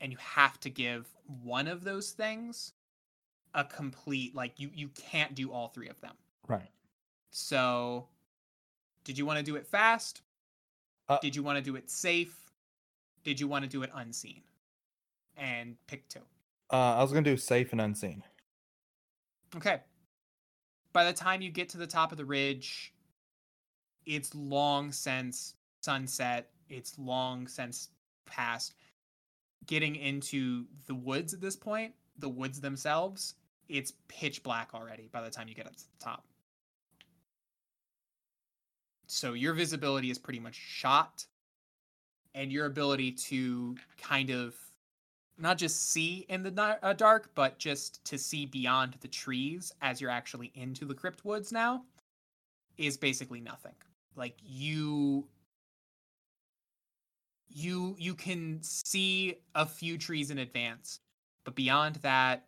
[0.00, 1.06] And you have to give
[1.42, 2.72] one of those things
[3.54, 6.14] a complete like you you can't do all three of them.
[6.48, 6.70] Right.
[7.30, 8.06] So
[9.04, 10.22] did you want to do it fast?
[11.08, 12.50] Uh, Did you want to do it safe?
[13.24, 14.42] Did you want to do it unseen?
[15.36, 16.20] And pick two.
[16.72, 18.22] Uh, I was gonna do safe and unseen.
[19.56, 19.80] Okay.
[20.92, 22.92] By the time you get to the top of the ridge,
[24.06, 26.50] it's long since sunset.
[26.68, 27.90] It's long since
[28.26, 28.74] past.
[29.66, 33.34] Getting into the woods at this point, the woods themselves,
[33.68, 36.24] it's pitch black already by the time you get up to the top.
[39.06, 41.26] So your visibility is pretty much shot,
[42.34, 44.54] and your ability to kind of
[45.40, 50.00] not just see in the uh, dark, but just to see beyond the trees as
[50.00, 51.82] you're actually into the crypt woods now
[52.76, 53.74] is basically nothing.
[54.16, 55.26] Like you
[57.48, 61.00] you you can see a few trees in advance,
[61.44, 62.46] but beyond that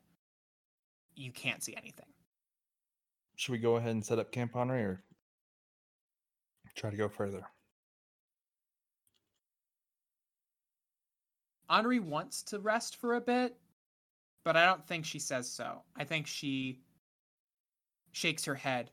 [1.15, 2.07] you can't see anything.
[3.37, 5.03] Should we go ahead and set up camp Henri or
[6.75, 7.45] try to go further?
[11.69, 13.57] Henri wants to rest for a bit,
[14.45, 15.83] but I don't think she says so.
[15.97, 16.81] I think she
[18.13, 18.91] shakes her head.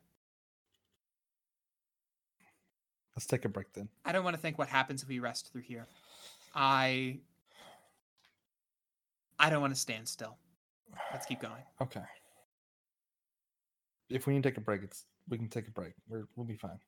[3.15, 3.89] Let's take a break then.
[4.05, 5.87] I don't want to think what happens if we rest through here.
[6.55, 7.19] I
[9.37, 10.37] I don't want to stand still.
[11.11, 11.63] Let's keep going.
[11.81, 12.03] Okay.
[14.09, 15.93] If we need to take a break, it's we can take a break.
[16.07, 16.79] We're we'll be fine.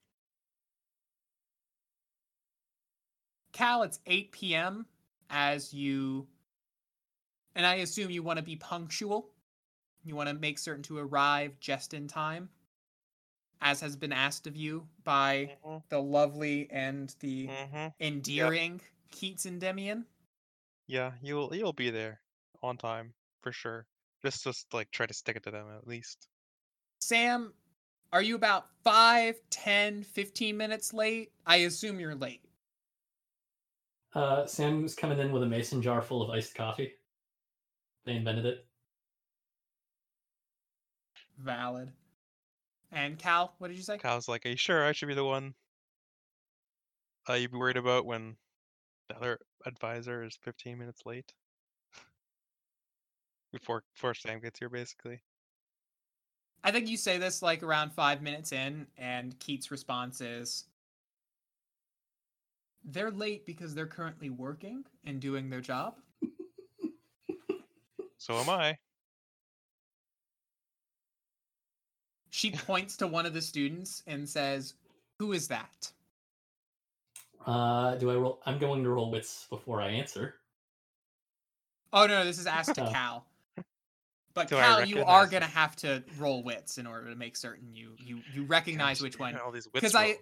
[3.51, 4.85] Cal, it's 8 p.m.
[5.31, 6.29] as you
[7.55, 9.33] and I assume you want to be punctual.
[10.03, 12.51] You want to make certain to arrive just in time,
[13.61, 17.91] as has been asked of you by Mhm, the lovely and the mhm.
[17.99, 20.07] endearing Keats Endymion.
[20.85, 22.21] Yeah, you'll you'll be there
[22.61, 23.87] on time for sure.
[24.21, 26.29] Just just like try to stick it to them at least.
[26.99, 27.53] Sam,
[28.13, 31.33] are you about 5, 10, 15 minutes late?
[31.45, 32.45] I assume you're late.
[34.13, 36.93] Uh, Sam's coming in with a mason jar full of iced coffee.
[38.05, 38.65] They invented it.
[41.37, 41.91] Valid.
[42.91, 43.97] And Cal, what did you say?
[43.97, 45.53] Cal's like, "Are you sure I should be the one
[47.29, 48.35] uh, you'd be worried about when
[49.07, 51.33] the other advisor is 15 minutes late
[53.53, 55.21] before before Sam gets here, basically."
[56.63, 60.65] I think you say this like around five minutes in, and Keats' response is
[62.83, 65.95] They're late because they're currently working and doing their job.
[68.17, 68.77] So am I.
[72.29, 74.75] She points to one of the students and says,
[75.17, 75.91] Who is that?
[77.47, 78.39] Uh, do I roll?
[78.45, 80.35] I'm going to roll wits before I answer.
[81.91, 82.87] Oh, no, this is asked to.
[82.91, 83.25] Cal.
[84.35, 87.75] But Do Cal, you are gonna have to roll wits in order to make certain
[87.75, 89.35] you you you recognize Gosh, which one.
[89.37, 90.17] all these wits Because I rolled.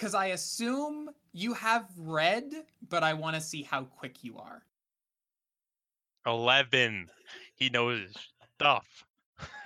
[0.00, 2.50] Because I assume you have read,
[2.88, 4.62] but I want to see how quick you are.
[6.24, 7.10] 11.
[7.54, 8.16] He knows
[8.54, 9.04] stuff.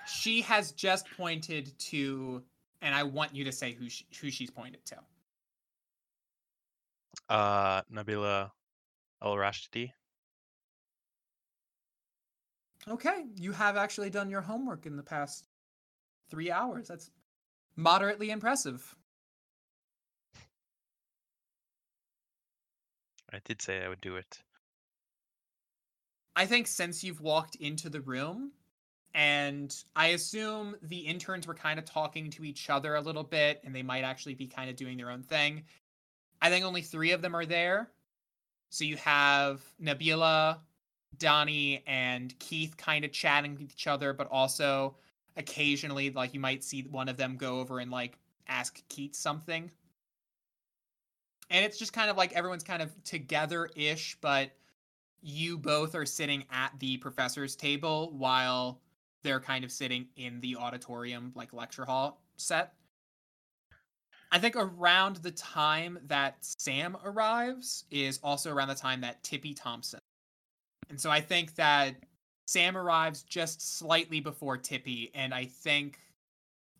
[0.08, 2.42] She has just pointed to,
[2.82, 4.96] and I want you to say who she, who she's pointed to.
[7.28, 8.50] Uh, Nabila
[9.22, 9.92] Al Rashidi.
[12.88, 15.46] Okay, you have actually done your homework in the past
[16.28, 16.88] three hours.
[16.88, 17.12] That's
[17.76, 18.96] moderately impressive.
[23.34, 24.38] I did say I would do it.
[26.36, 28.52] I think since you've walked into the room,
[29.12, 33.60] and I assume the interns were kind of talking to each other a little bit,
[33.64, 35.64] and they might actually be kind of doing their own thing.
[36.40, 37.90] I think only three of them are there.
[38.70, 40.58] So you have Nabila,
[41.18, 44.96] Donnie, and Keith kind of chatting with each other, but also
[45.36, 48.18] occasionally, like, you might see one of them go over and, like,
[48.48, 49.70] ask Keith something.
[51.50, 54.50] And it's just kind of like everyone's kind of together ish, but
[55.22, 58.80] you both are sitting at the professor's table while
[59.22, 62.74] they're kind of sitting in the auditorium like lecture hall set.
[64.30, 69.54] I think around the time that sam arrives is also around the time that tippy
[69.54, 70.00] thompson.
[70.90, 71.94] And so i think that
[72.46, 75.98] sam arrives just slightly before tippy and i think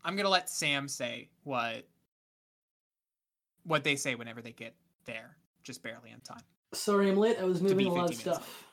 [0.05, 1.87] i'm to let sam say what
[3.65, 6.43] what they say whenever they get there just barely in time
[6.75, 7.39] Sorry, I'm late.
[7.41, 8.65] I was moving a lot of stuff.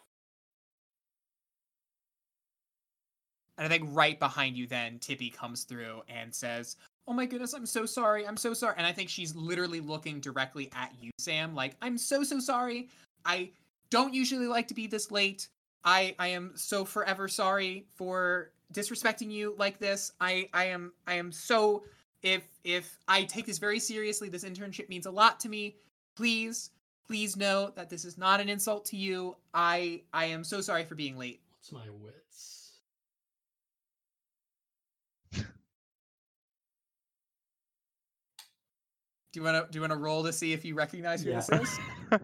[3.57, 6.77] And I think right behind you, then Tippy comes through and says,
[7.07, 8.27] Oh my goodness, I'm so sorry.
[8.27, 8.75] I'm so sorry.
[8.77, 11.53] And I think she's literally looking directly at you, Sam.
[11.53, 12.89] Like, I'm so, so sorry.
[13.25, 13.51] I
[13.89, 15.47] don't usually like to be this late.
[15.83, 20.11] I I am so forever sorry for disrespecting you like this.
[20.21, 21.83] I I am I am so
[22.23, 25.75] if if I take this very seriously, this internship means a lot to me.
[26.15, 26.71] Please,
[27.07, 29.35] please know that this is not an insult to you.
[29.53, 31.41] I I am so sorry for being late.
[31.59, 32.77] What's my wits?
[39.33, 41.29] Do you want to do you want to roll to see if you recognize who
[41.31, 41.35] Yeah.
[41.37, 41.79] this is?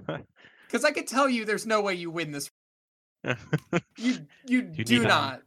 [0.67, 2.51] Because I could tell you, there's no way you win this.
[3.97, 5.41] You you, You do not.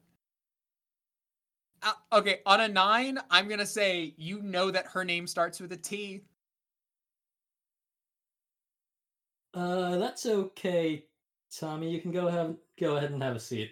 [1.83, 5.73] Uh, okay, on a nine, I'm gonna say you know that her name starts with
[5.73, 6.23] a T.
[9.55, 11.05] Uh, that's okay,
[11.51, 11.91] Tommy.
[11.91, 13.71] You can go have go ahead and have a seat.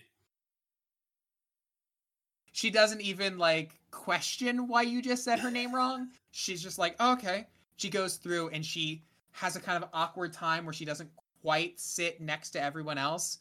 [2.52, 6.08] She doesn't even like question why you just said her name wrong.
[6.30, 7.46] She's just like, okay.
[7.76, 11.78] She goes through and she has a kind of awkward time where she doesn't quite
[11.78, 13.38] sit next to everyone else.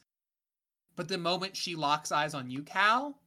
[0.95, 3.18] But the moment she locks eyes on you, Cal,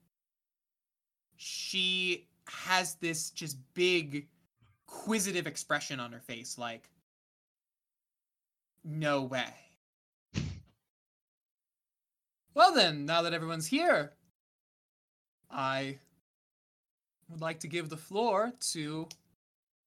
[1.42, 4.26] she has this just big,
[4.86, 6.90] quizzitive expression on her face like,
[8.84, 9.54] no way.
[12.54, 14.12] well, then, now that everyone's here,
[15.50, 15.98] I
[17.30, 19.08] would like to give the floor to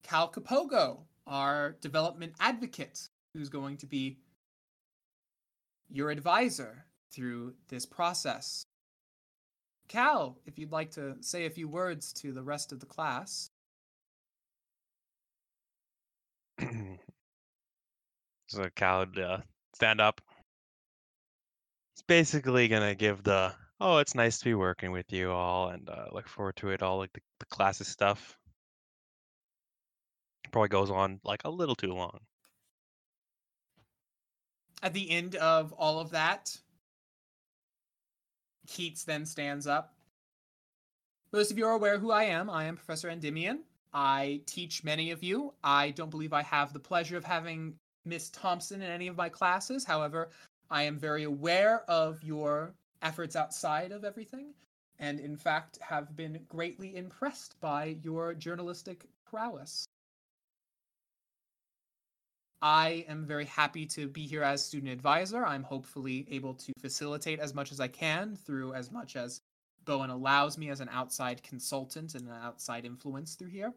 [0.01, 4.17] Cal Capogo, our development advocate, who's going to be
[5.87, 8.65] your advisor through this process.
[9.93, 13.51] Cal, if you'd like to say a few words to the rest of the class.
[18.47, 19.37] so Cal would uh,
[19.75, 20.19] stand up.
[21.93, 25.87] He's basically gonna give the oh, it's nice to be working with you all, and
[25.87, 28.35] uh, look forward to it all, like the, the classes stuff.
[30.51, 32.17] Probably goes on like a little too long.
[34.81, 36.57] At the end of all of that,
[38.67, 39.93] Keats then stands up.
[41.31, 42.49] Most of you are aware who I am.
[42.49, 43.63] I am Professor Endymion.
[43.93, 45.53] I teach many of you.
[45.63, 49.29] I don't believe I have the pleasure of having Miss Thompson in any of my
[49.29, 49.83] classes.
[49.83, 50.29] However,
[50.69, 54.53] I am very aware of your efforts outside of everything,
[54.99, 59.85] and in fact have been greatly impressed by your journalistic prowess.
[62.63, 65.45] I am very happy to be here as student advisor.
[65.45, 69.41] I'm hopefully able to facilitate as much as I can through as much as
[69.83, 73.73] Bowen allows me as an outside consultant and an outside influence through here.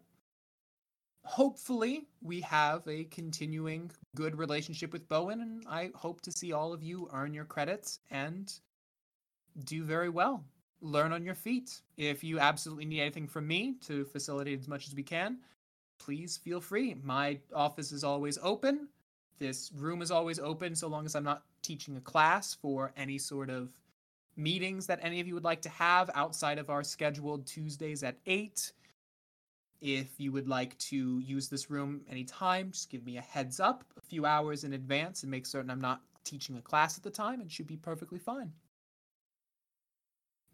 [1.25, 6.73] Hopefully, we have a continuing good relationship with Bowen, and I hope to see all
[6.73, 8.53] of you earn your credits and
[9.65, 10.45] do very well.
[10.81, 11.81] Learn on your feet.
[11.97, 15.39] If you absolutely need anything from me to facilitate as much as we can,
[15.99, 16.95] please feel free.
[17.03, 18.89] My office is always open.
[19.39, 23.19] This room is always open so long as I'm not teaching a class for any
[23.19, 23.71] sort of
[24.37, 28.19] meetings that any of you would like to have outside of our scheduled Tuesdays at
[28.27, 28.73] 8.
[29.81, 33.85] If you would like to use this room anytime, just give me a heads up
[33.97, 37.11] a few hours in advance and make certain I'm not teaching a class at the
[37.11, 38.53] time and should be perfectly fine.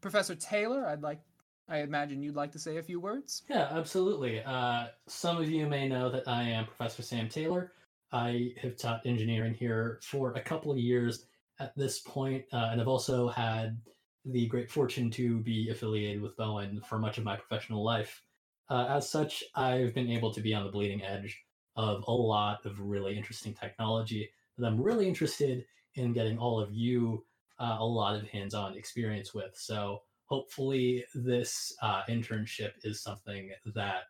[0.01, 1.21] Professor Taylor, I'd like
[1.69, 3.43] I imagine you'd like to say a few words.
[3.49, 4.43] Yeah, absolutely.
[4.45, 7.73] Uh, some of you may know that I am Professor Sam Taylor.
[8.13, 11.27] I have taught engineering here for a couple of years
[11.61, 13.81] at this point, uh, and I've also had
[14.25, 18.23] the great fortune to be affiliated with Bowen for much of my professional life.
[18.69, 21.43] Uh, as such, I've been able to be on the bleeding edge
[21.77, 26.73] of a lot of really interesting technology that I'm really interested in getting all of
[26.73, 27.25] you
[27.59, 29.57] uh, a lot of hands on experience with.
[29.57, 30.03] So,
[30.33, 34.05] hopefully this uh, internship is something that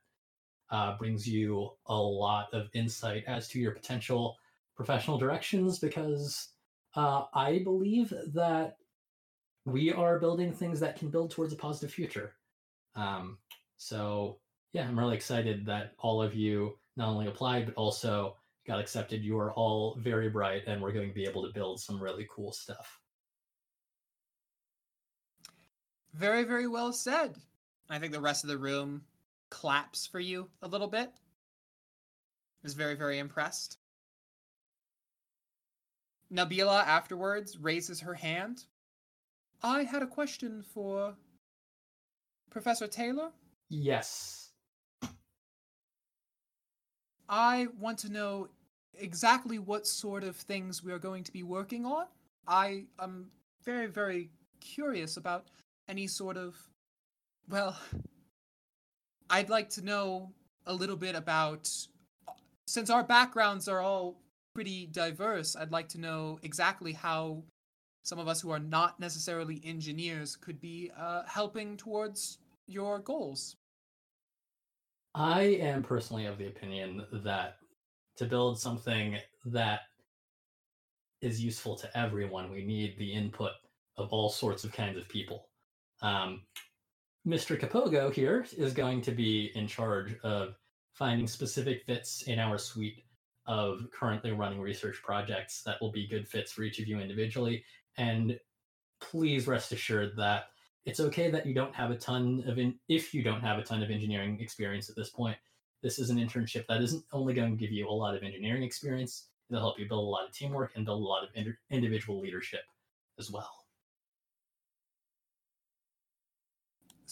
[0.71, 4.37] uh, brings you a lot of insight as to your potential
[4.77, 6.51] professional directions because
[6.95, 8.77] uh, i believe that
[9.65, 12.35] we are building things that can build towards a positive future.
[12.95, 13.39] Um,
[13.77, 14.39] so
[14.73, 19.25] yeah i'm really excited that all of you not only applied but also got accepted.
[19.25, 22.29] You are all very bright and we're going to be able to build some really
[22.31, 23.02] cool stuff
[26.15, 27.37] Very, very well said.
[27.89, 29.03] I think the rest of the room
[29.51, 31.11] claps for you a little bit.
[32.65, 33.79] Is very, very impressed.
[36.33, 38.65] Nabila afterwards raises her hand.
[39.63, 41.15] I had a question for
[42.51, 43.31] Professor Taylor.
[43.69, 44.43] yes
[47.29, 48.49] I want to know
[48.99, 52.05] exactly what sort of things we are going to be working on.
[52.47, 53.31] I am
[53.65, 55.47] very, very curious about
[55.89, 56.57] any sort of.
[57.49, 57.79] Well,
[59.31, 60.33] I'd like to know
[60.67, 61.71] a little bit about.
[62.67, 64.23] Since our backgrounds are all
[64.55, 67.43] pretty diverse, I'd like to know exactly how
[68.05, 73.57] some of us who are not necessarily engineers could be uh, helping towards your goals.
[75.15, 77.57] I am personally of the opinion that
[78.17, 79.81] to build something that
[81.21, 83.53] is useful to everyone, we need the input
[83.97, 85.49] of all sorts of kinds of people.
[86.03, 86.43] Um,
[87.27, 87.59] Mr.
[87.59, 90.57] Capogo here is going to be in charge of
[90.93, 93.05] finding specific fits in our suite
[93.47, 97.65] of currently running research projects that will be good fits for each of you individually.
[97.97, 98.39] And
[99.01, 100.47] please rest assured that
[100.85, 103.63] it's okay that you don't have a ton of in, if you don't have a
[103.63, 105.37] ton of engineering experience at this point.
[105.83, 108.63] This is an internship that isn't only going to give you a lot of engineering
[108.63, 111.31] experience, it'll help you build a lot of teamwork and build a lot of
[111.71, 112.63] individual leadership
[113.19, 113.62] as well.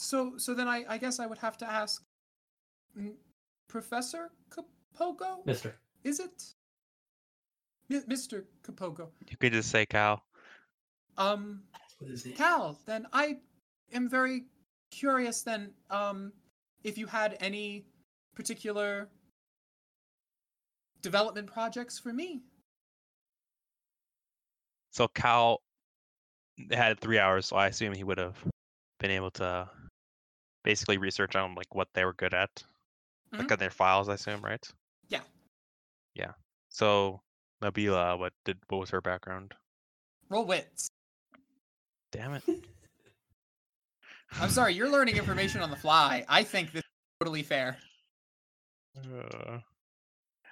[0.00, 2.02] So, so then I, I guess I would have to ask,
[2.98, 3.12] mm,
[3.68, 5.76] Professor Capogo, Mister.
[6.02, 6.42] is it?
[7.90, 8.44] Mi- Mr.
[8.62, 9.10] Capogo.
[9.28, 10.22] You could just say Cal.
[11.18, 11.64] Um,
[12.00, 13.36] That's what Cal, then I
[13.92, 14.44] am very
[14.90, 16.32] curious then, um,
[16.82, 17.84] if you had any
[18.34, 19.10] particular
[21.02, 22.40] development projects for me.
[24.92, 25.60] So Cal
[26.70, 28.42] had three hours, so I assume he would have
[28.98, 29.68] been able to
[30.62, 32.50] basically research on like what they were good at,
[33.32, 33.52] like Mhm.
[33.52, 34.08] on their files.
[34.08, 34.66] I assume, right?
[35.08, 35.22] Yeah.
[36.14, 36.32] Yeah.
[36.68, 37.22] So
[37.62, 39.54] Nabila, what did what was her background?
[40.28, 40.88] Roll wits.
[42.12, 42.44] Damn it.
[44.40, 46.24] I'm sorry, you're learning information on the fly.
[46.28, 46.90] I think this is
[47.20, 47.78] totally fair.
[48.96, 49.58] Uh,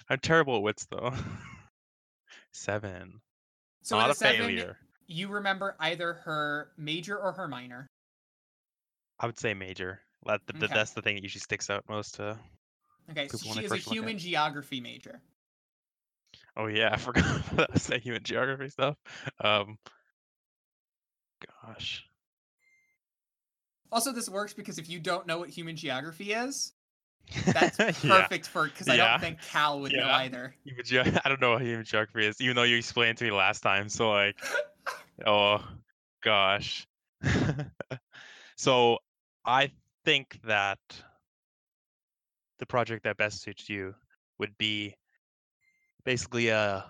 [0.09, 1.13] I'm terrible at wits though.
[2.53, 3.21] Seven.
[3.83, 4.79] So Not a seven, failure.
[5.07, 7.87] you remember either her major or her minor.
[9.21, 10.01] I would say major.
[10.27, 10.75] That, th- th- Okay.
[10.79, 12.39] That's the thing that usually sticks out most to.
[13.11, 15.21] Okay, so she is a first look at human geography major.
[16.57, 18.97] Oh yeah, I forgot about that that human geography stuff.
[19.43, 19.79] Um.
[21.65, 22.05] Gosh.
[23.91, 26.73] Also, this works because if you don't know what human geography is,
[27.47, 28.21] That's Yeah.
[28.23, 29.13] perfect for because I Yeah.
[29.13, 30.55] don't think Cal would know either.
[30.65, 33.31] Human ge- I don't know what human geography is, even though you explained to me
[33.31, 33.89] last time.
[33.89, 34.37] So like,
[35.27, 35.67] oh
[36.23, 36.87] gosh.
[38.57, 38.99] so
[39.49, 39.73] I
[40.05, 40.79] think that
[42.59, 43.95] the project that best suits you
[44.39, 44.95] would be
[46.05, 46.85] basically a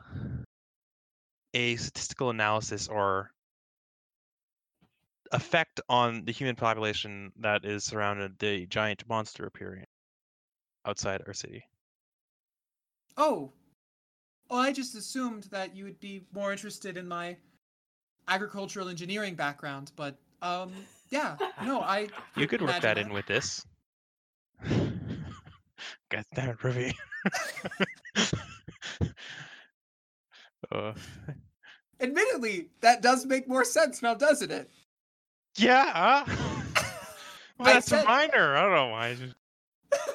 [1.54, 3.30] a statistical analysis or
[5.30, 9.84] effect on the human population that is surrounded the giant monster appearing
[10.84, 11.62] outside our city.
[13.16, 13.52] Oh,
[14.50, 17.36] well, I just assumed that you would be more interested in my
[18.26, 20.72] agricultural engineering background, but um,
[21.10, 23.64] yeah, no, I You could work that imagine in with this.
[26.10, 26.96] God damn it, Ruby.
[30.72, 30.92] uh,
[32.00, 34.70] Admittedly, that does make more sense now, doesn't it?
[35.56, 36.24] yeah.
[37.58, 38.56] well, that's said- minor.
[38.56, 39.14] I don't know why.
[39.14, 39.34] Just-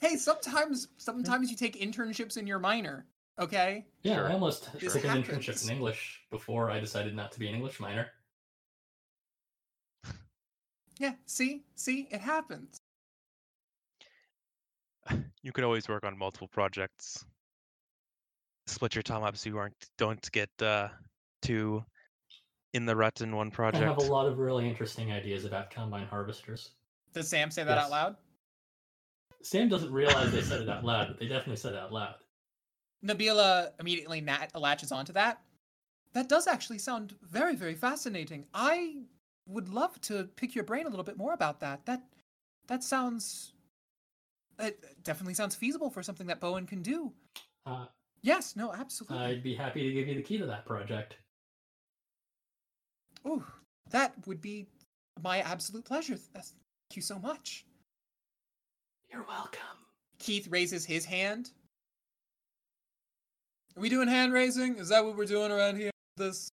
[0.00, 3.06] Hey, sometimes sometimes you take internships in your minor,
[3.38, 3.86] okay?
[4.02, 4.28] Yeah, Sure.
[4.30, 7.54] I almost This took an internship in English before I decided not to be an
[7.54, 8.08] English minor.
[11.02, 11.64] Yeah, see?
[11.74, 12.06] See?
[12.12, 12.78] It happens.
[15.44, 17.24] You could always work on multiple projects.
[18.68, 20.86] Split your time up so you aren't don't get uh,
[21.42, 21.84] too
[22.74, 23.82] in the rut in one project.
[23.82, 26.70] I have a lot of really interesting ideas about combine harvesters.
[27.12, 28.16] Does Sam say that out loud?
[29.42, 32.14] Sam doesn't realize they said it out loud, but they definitely said it out loud.
[33.04, 35.40] Nabila immediately nat- latches onto that.
[36.12, 38.46] That does actually sound very, very fascinating.
[38.54, 38.98] I
[39.46, 41.84] would love to pick your brain a little bit more about that.
[41.86, 42.02] That
[42.68, 43.52] that sounds
[44.58, 47.12] it definitely sounds feasible for something that Bowen can do.
[47.66, 47.86] Uh,
[48.22, 49.18] Yes, no, absolutely.
[49.18, 51.16] I'd be happy to give you the key to that project.
[53.26, 53.44] Ooh,
[53.90, 54.68] that would be
[55.22, 56.16] my absolute pleasure.
[56.16, 56.46] Thank
[56.94, 57.64] you so much.
[59.10, 59.60] You're welcome.
[60.18, 61.50] Keith raises his hand.
[63.76, 64.76] Are we doing hand raising?
[64.76, 65.90] Is that what we're doing around here?
[66.16, 66.48] This.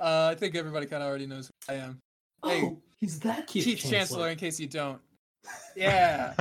[0.00, 2.00] Uh, I think everybody kind of already knows who I am.
[2.44, 3.98] Hey, oh, he's that Keith, Keith Chancellor.
[3.98, 4.28] Chancellor.
[4.30, 5.00] in case you don't.
[5.74, 6.34] Yeah.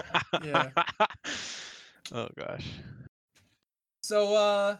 [0.43, 0.69] yeah.
[2.11, 2.65] oh gosh.
[4.03, 4.77] So, uh,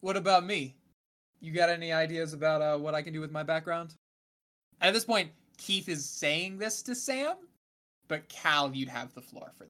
[0.00, 0.74] what about me?
[1.40, 3.94] You got any ideas about uh, what I can do with my background?
[4.80, 7.36] At this point, Keith is saying this to Sam,
[8.08, 9.68] but Cal, you'd have the floor for.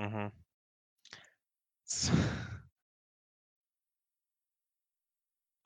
[0.00, 0.26] Mm-hmm.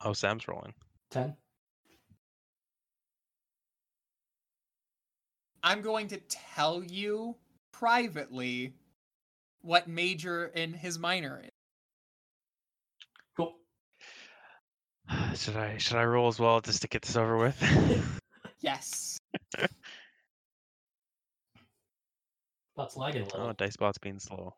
[0.05, 0.73] Oh, Sam's rolling.
[1.11, 1.35] Ten.
[5.63, 7.35] I'm going to tell you
[7.71, 8.75] privately
[9.61, 11.49] what major and his minor is.
[13.35, 13.55] Cool.
[15.35, 17.61] Should I should I roll as well just to get this over with?
[18.61, 19.19] Yes.
[22.75, 23.47] Bot's lagging a little.
[23.49, 24.55] oh, dice bot's being slow.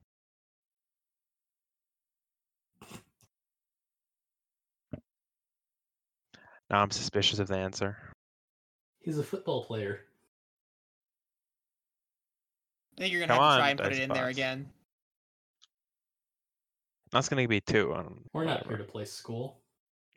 [6.69, 7.97] Now I'm suspicious of the answer.
[9.01, 10.01] He's a football player.
[12.97, 14.23] I think you're gonna Come have to on, try and put dice it in there
[14.25, 14.35] box.
[14.35, 14.69] again.
[17.11, 17.93] That's gonna be two.
[17.93, 19.61] I don't- We're not here to play school.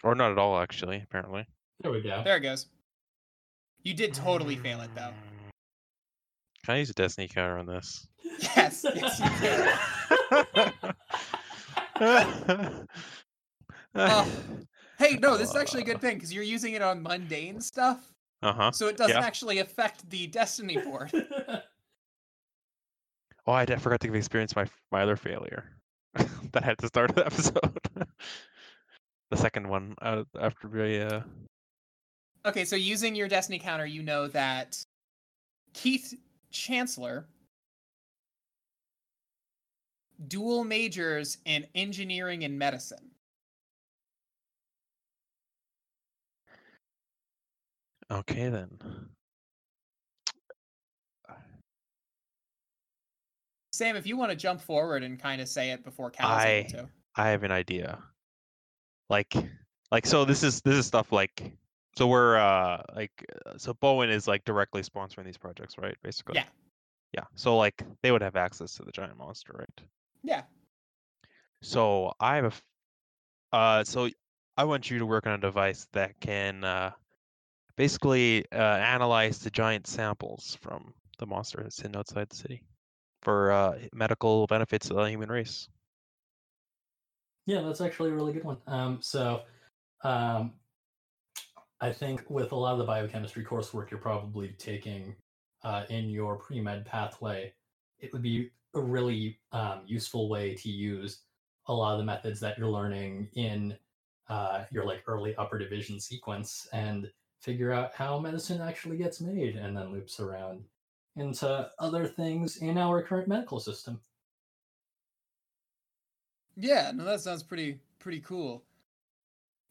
[0.02, 1.02] Or not at all, actually.
[1.02, 1.46] Apparently.
[1.80, 2.22] There we go.
[2.24, 2.66] There it goes.
[3.82, 5.12] You did totally fail it though.
[6.64, 8.06] Can I use a destiny counter on this?
[8.56, 9.30] Yes, yes, you
[12.00, 12.86] can.
[13.94, 14.30] Oh.
[15.00, 18.12] Hey, no, this is actually a good thing because you're using it on mundane stuff,
[18.42, 18.70] Uh huh.
[18.70, 19.26] so it doesn't Yeah.
[19.26, 21.10] actually affect the destiny board.
[23.46, 25.64] Oh, I forgot to give experience my my other failure
[26.14, 27.78] that I had to start the episode.
[29.30, 31.22] the second one uh, after we uh
[32.44, 34.78] Okay, so using your destiny counter, you know that
[35.72, 36.14] Keith
[36.52, 37.26] Chancellor
[40.28, 43.10] dual majors in engineering and medicine.
[48.10, 48.78] Okay then.
[53.72, 56.48] Sam, if you want to jump forward and kind of say it before Cal's I-
[56.48, 56.88] able to.
[57.16, 57.98] I have an idea.
[59.08, 59.34] Like
[59.90, 61.52] like so this is this is stuff like
[61.96, 63.10] so we're uh like
[63.44, 65.96] uh, so Bowen is like directly sponsoring these projects, right?
[66.02, 66.36] Basically.
[66.36, 66.44] Yeah.
[67.12, 67.24] Yeah.
[67.34, 69.86] So like they would have access to the giant monster, right?
[70.22, 70.42] Yeah.
[71.62, 72.62] So I have
[73.52, 74.08] a uh so
[74.56, 76.92] I want you to work on a device that can uh
[77.80, 82.62] basically uh analyze the giant samples from the monster that's in outside the city
[83.22, 85.66] for uh medical benefits of the human race.
[87.46, 88.58] Yeah, that's actually a really good one.
[88.66, 89.40] Um, so,
[90.04, 90.52] um,
[91.80, 95.16] I think with a lot of the biochemistry coursework you're probably taking
[95.64, 97.54] uh, in your pre med pathway,
[97.98, 101.22] it would be a really um, useful way to use
[101.68, 103.74] a lot of the methods that you're learning in
[104.28, 107.10] uh, your like early upper division sequence and
[107.40, 110.62] figure out how medicine actually gets made and then loops around
[111.16, 114.00] into other things in our current medical system.
[116.56, 118.62] Yeah, no, that sounds pretty pretty cool.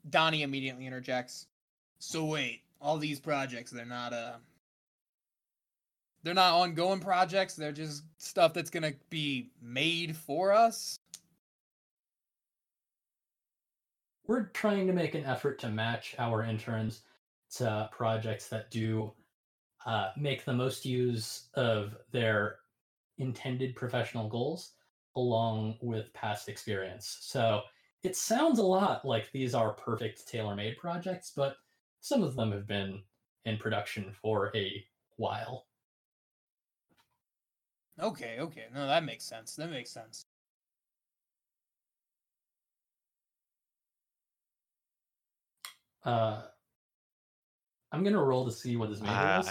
[0.09, 1.47] Donnie immediately interjects.
[1.99, 4.33] So wait, all these projects, they're not uh
[6.23, 10.99] they're not ongoing projects, they're just stuff that's gonna be made for us?
[14.25, 17.01] We're trying to make an effort to match our interns
[17.55, 19.11] to projects that do
[19.85, 22.57] uh, make the most use of their
[23.17, 24.73] intended professional goals
[25.15, 27.17] along with past experience.
[27.21, 27.61] So
[28.03, 31.57] it sounds a lot like these are perfect tailor made projects, but
[32.01, 33.01] some of them have been
[33.45, 34.85] in production for a
[35.17, 35.65] while.
[37.99, 38.65] Okay, okay.
[38.73, 39.55] No, that makes sense.
[39.55, 40.25] That makes sense.
[46.03, 46.43] Uh,
[47.91, 49.43] I'm gonna roll to see what his major Ah.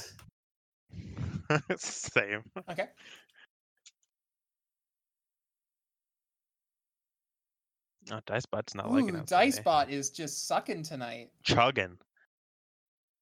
[1.50, 1.80] was.
[1.82, 2.42] Same.
[2.70, 2.86] Okay.
[8.10, 9.26] Oh, Dicebot's not Ooh, liking it.
[9.26, 9.48] today.
[9.48, 11.30] Dicebot is just sucking tonight.
[11.42, 11.98] Chugging.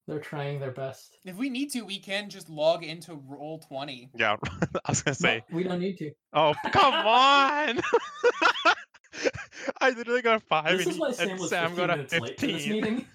[0.07, 1.17] They're trying their best.
[1.25, 4.09] If we need to, we can just log into roll twenty.
[4.15, 4.37] Yeah,
[4.85, 5.43] I was gonna No, say.
[5.51, 6.11] we don't need to.
[6.31, 7.81] Oh, come on!
[9.81, 11.95] I literally got a five, This and, is why Sam and was Sam got a
[11.97, 12.71] minutes late to this fifteen.
[12.81, 13.05] meeting.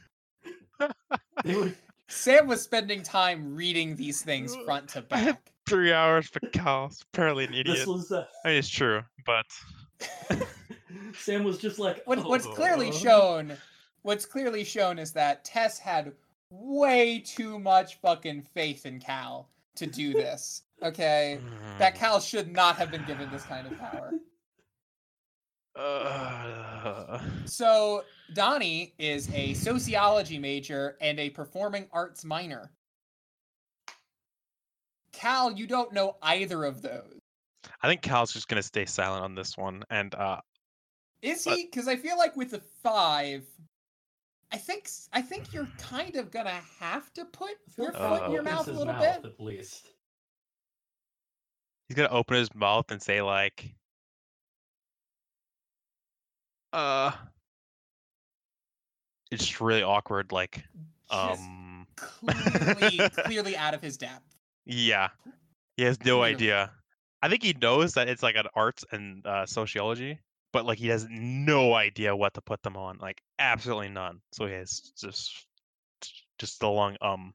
[1.45, 1.73] They were
[2.13, 5.51] Sam was spending time reading these things front to back.
[5.69, 7.89] Three hours for Cal's apparently an this idiot.
[7.89, 9.47] was uh, I mean, it's true, but
[11.19, 13.57] Sam was just like What, what's clearly shown,
[14.03, 16.13] what's clearly shown is that Tess had
[16.51, 20.63] way too much fucking faith in Cal to do this.
[20.83, 21.41] Okay,
[21.79, 24.13] that Cal should not have been given this kind of power.
[25.77, 28.05] uh, So
[28.35, 32.71] Donnie is a sociology major and a performing arts minor.
[35.13, 37.19] Cal, you don't know either of those.
[37.83, 40.41] I think Cal's just gonna stay silent on this one, and uh,
[41.21, 41.65] Is But- he?
[41.67, 43.45] Because I feel like with the five,
[44.51, 47.93] I think s- I think you're kind of gonna have to put I feel your
[47.95, 49.33] like foot in your mouth a little mouth, bit.
[49.33, 49.87] at least.
[51.89, 53.75] he's gonna open his mouth and say like,
[56.73, 57.13] uh,
[59.33, 60.31] it's just really awkward.
[60.31, 60.65] Like,
[61.11, 64.37] um, clearly, clearly out of his depth.
[64.67, 65.09] yeah,
[65.77, 66.35] he has no Clearly.
[66.35, 66.71] idea.
[67.23, 70.19] I think he knows that it's like an arts and uh, sociology,
[70.53, 72.99] but like he has no idea what to put them on.
[72.99, 74.21] Like, absolutely none.
[74.33, 75.47] So he has just
[76.39, 77.33] just the long um.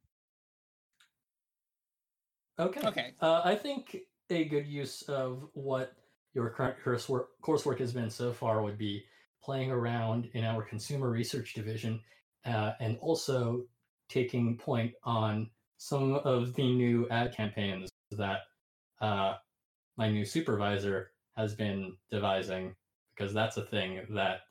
[2.59, 2.87] Okay.
[2.87, 3.13] Okay.
[3.21, 3.97] Uh, I think
[4.29, 5.93] a good use of what
[6.33, 9.05] your current coursework, coursework has been so far would be
[9.47, 12.01] playing around in our consumer research division
[12.45, 13.63] uh, and also
[14.09, 18.39] taking point on some of the new ad campaigns that
[18.99, 19.35] uh,
[19.95, 22.75] my new supervisor has been devising
[23.15, 24.41] because that's a thing that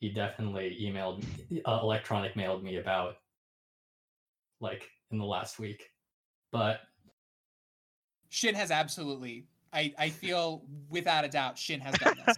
[0.00, 1.24] he definitely emailed
[1.64, 3.18] uh, electronic mailed me about
[4.60, 5.92] like in the last week
[6.50, 6.80] but
[8.30, 9.46] Shin has absolutely.
[9.72, 12.36] I I feel without a doubt Shin has done this.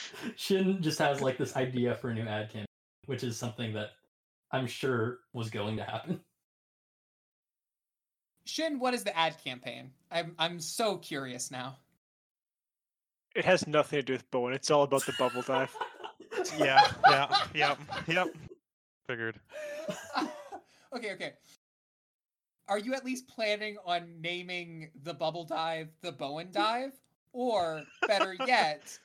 [0.36, 2.66] Shin just has like this idea for a new ad campaign,
[3.06, 3.90] which is something that
[4.52, 6.20] I'm sure was going to happen.
[8.44, 9.90] Shin, what is the ad campaign?
[10.10, 11.76] I'm I'm so curious now.
[13.34, 14.54] It has nothing to do with Bowen.
[14.54, 15.74] It's all about the bubble dive.
[16.58, 18.28] yeah, yeah, yep, yep.
[19.06, 19.38] Figured.
[20.96, 21.32] okay, okay.
[22.68, 26.92] Are you at least planning on naming the bubble dive the Bowen dive?
[27.32, 28.98] Or better yet,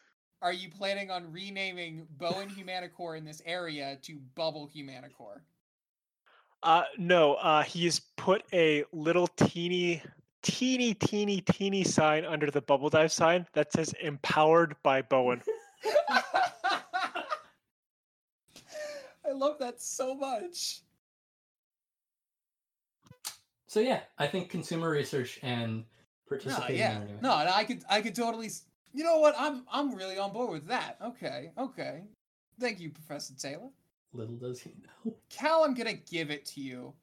[0.44, 5.40] are you planning on renaming Bowen Humanicore in this area to Bubble Humanicore?
[6.62, 10.02] Uh, no, uh, he's put a little teeny,
[10.42, 15.42] teeny, teeny, teeny sign under the bubble dive sign that says "Empowered by Bowen."
[19.26, 20.82] I love that so much.
[23.68, 25.86] So yeah, I think consumer research and No,
[26.28, 27.02] participating yeah.
[27.02, 28.64] in No, and I could I could totally s-
[28.94, 29.36] You know what?
[29.38, 30.98] I'm I'm really on board with that.
[31.04, 31.52] Okay.
[31.58, 32.04] Okay.
[32.60, 33.70] Thank you, Professor Taylor.
[34.14, 34.72] little does he
[35.06, 35.16] know.
[35.30, 36.94] Cal, I'm going to give it to you.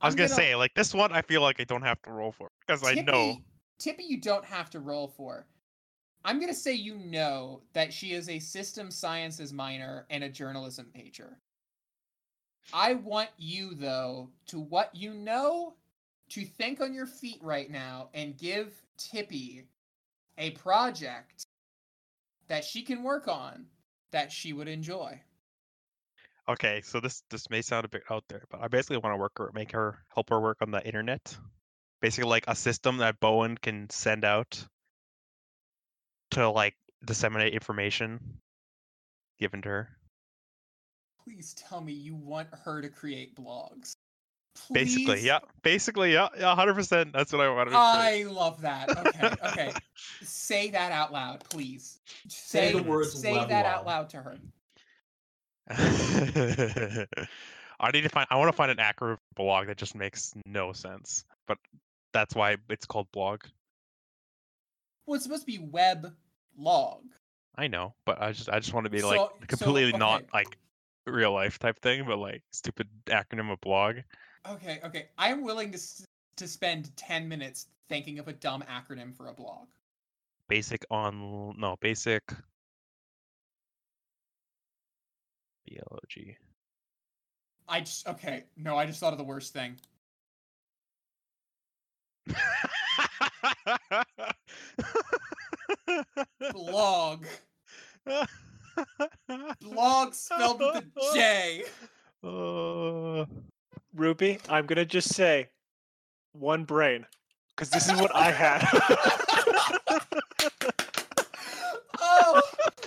[0.00, 1.12] I was I'm gonna, gonna- say like this one.
[1.12, 3.32] I feel like I don't have to roll for because I know.
[3.32, 3.44] Tippy-
[3.78, 5.44] Tippy, you don't have to roll for.
[6.24, 10.88] I'm gonna say you know that she is a system sciences minor and a journalism
[10.94, 11.36] major.
[12.72, 15.74] I want you though to what you know
[16.30, 19.64] to think on your feet right now and give Tippy
[20.38, 21.46] a project
[22.48, 23.66] that she can work on
[24.10, 25.20] that she would enjoy.
[26.48, 29.18] Okay, so this this may sound a bit out there, but I basically want to
[29.18, 31.36] work or make her help her work on the internet.
[32.00, 34.66] Basically, like a system that Bowen can send out
[36.32, 38.40] to like disseminate information
[39.38, 39.88] given to her.
[41.22, 43.94] Please tell me you want her to create blogs.
[44.72, 45.40] Basically, yeah.
[45.62, 47.12] Basically, yeah, yeah, hundred percent.
[47.12, 48.22] That's what I wanted to say.
[48.22, 48.88] I love that.
[48.90, 49.72] Okay, okay.
[50.22, 52.00] say that out loud, please.
[52.28, 54.10] Say the words Say loud, that out loud.
[54.10, 54.38] loud to her.
[57.80, 58.26] I need to find.
[58.30, 61.58] I want to find an accurate blog that just makes no sense, but
[62.12, 63.40] that's why it's called blog.
[65.06, 66.12] Well, it's supposed to be web
[66.56, 67.02] log.
[67.56, 70.24] I know, but I just I just want to be like So- so, completely not
[70.32, 70.56] like
[71.06, 73.96] real life type thing, but like stupid acronym of blog.
[74.48, 75.08] Okay, okay.
[75.18, 76.04] I'm willing to s-
[76.36, 79.68] to spend 10 minutes thinking of a dumb acronym for a blog.
[80.48, 82.22] Basic on no basic.
[85.66, 86.36] BLOG.
[87.68, 88.44] I just okay.
[88.56, 89.78] No, I just thought of the worst thing.
[96.52, 97.24] Blog.
[99.60, 101.64] Blog spelled with a J.
[102.24, 103.24] Uh,
[103.94, 105.48] Ruby, I'm gonna just say
[106.32, 107.06] one brain.
[107.54, 108.66] Because this is what I had.
[112.00, 112.42] oh.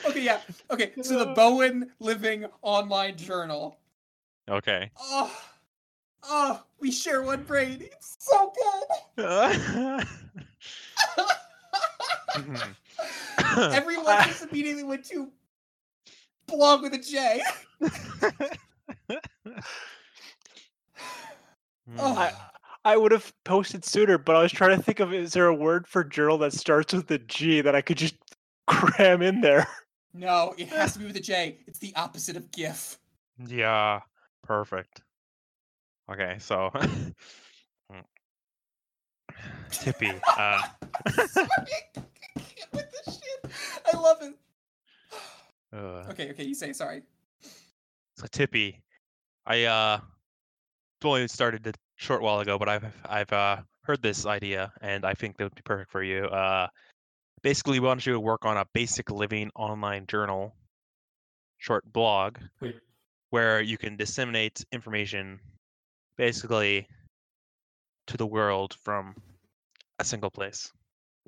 [0.08, 0.40] Okay, yeah.
[0.72, 3.78] Okay, so the Bowen Living Online Journal.
[4.50, 4.92] okay.
[5.00, 5.32] Oh.
[6.28, 7.78] Oh, we share one brain.
[7.82, 8.52] It's so
[9.16, 10.08] good.
[12.36, 12.76] Mhm.
[13.74, 15.32] Everyone just immediately went to
[16.48, 17.44] blog with a J.
[21.98, 22.16] Oh.
[22.16, 22.34] I,
[22.84, 25.54] I would have posted sooner, but I was trying to think of is there a
[25.56, 28.16] word for journal that starts with a G that I could just
[28.68, 29.68] cram in there?
[30.14, 31.58] No, it has to be with a J.
[31.68, 32.98] It's the opposite of GIF.
[33.48, 34.00] Yeah,
[34.44, 35.02] perfect.
[36.12, 36.72] Okay, so.
[39.72, 40.12] Tippy.
[40.38, 40.62] Uh,
[41.28, 42.00] Sorry, I
[42.40, 43.52] can't with this shit.
[43.94, 44.34] I love it.
[45.74, 47.02] uh, Okay, okay, you say sorry.
[48.16, 48.82] so Tippy,
[49.46, 50.00] I uh
[51.06, 55.14] only started a short while ago, but I've I've uh heard this idea and I
[55.14, 56.26] think that would be perfect for you.
[56.26, 56.68] Uh,
[57.44, 60.56] basically, we want you to work on a basic living online journal,
[61.58, 62.76] short blog, Wait,
[63.30, 65.40] where you can disseminate information
[66.18, 66.88] basically
[68.08, 69.16] to the world from
[70.00, 70.72] a single place.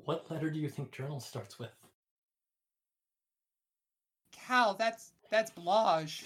[0.04, 1.70] what letter do you think journal starts with?
[4.32, 6.24] Cal, that's that's Blage.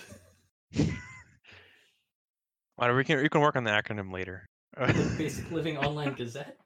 [2.77, 4.49] Whatever, we can we can work on the acronym later.
[4.77, 6.57] The Basic Living Online Gazette?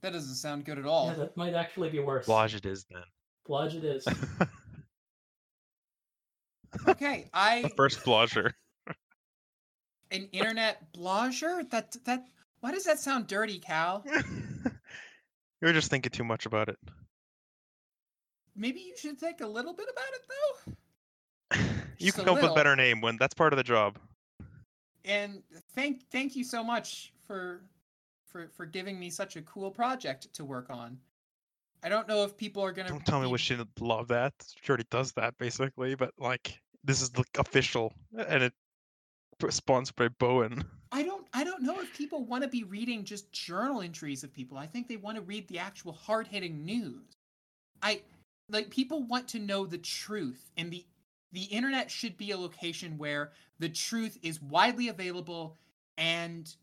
[0.00, 1.08] That doesn't sound good at all.
[1.08, 2.26] Yeah, that might actually be worse.
[2.26, 3.02] Blage it is then.
[3.48, 4.06] Blodge it is.
[6.88, 8.52] Okay, I the first Blager.
[10.10, 11.68] an internet blager?
[11.70, 12.24] That that
[12.60, 14.02] why does that sound dirty, Cal?
[14.06, 14.70] you
[15.60, 16.78] were just thinking too much about it.
[18.54, 20.72] Maybe you should think a little bit about it though.
[22.02, 23.98] You can come up with a better name when that's part of the job.
[25.04, 25.42] And
[25.74, 27.62] thank thank you so much for
[28.26, 30.98] for for giving me such a cool project to work on.
[31.82, 32.88] I don't know if people are gonna.
[32.88, 34.32] Don't tell me be- we shouldn't love that.
[34.60, 37.92] She already does that basically, but like this is like official
[38.28, 38.52] and it
[39.50, 40.64] sponsored by Bowen.
[40.92, 44.32] I don't I don't know if people want to be reading just journal entries of
[44.32, 44.58] people.
[44.58, 47.16] I think they want to read the actual hard-hitting news.
[47.82, 48.02] I
[48.48, 50.84] like people want to know the truth and the
[51.32, 55.56] the internet should be a location where the truth is widely available
[55.96, 56.54] and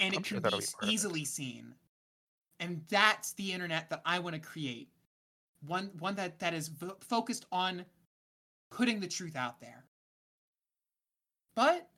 [0.00, 1.74] and I'm it sure can be easily seen.
[2.60, 4.88] And that's the internet that I want to create.
[5.66, 7.84] One one that that is focused on
[8.70, 9.84] putting the truth out there.
[11.54, 11.88] But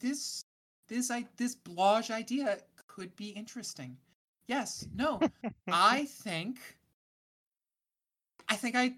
[0.00, 0.44] this
[0.88, 3.96] this I this blage idea could be interesting.
[4.46, 5.20] Yes, no.
[5.68, 6.58] I think
[8.48, 8.94] I think I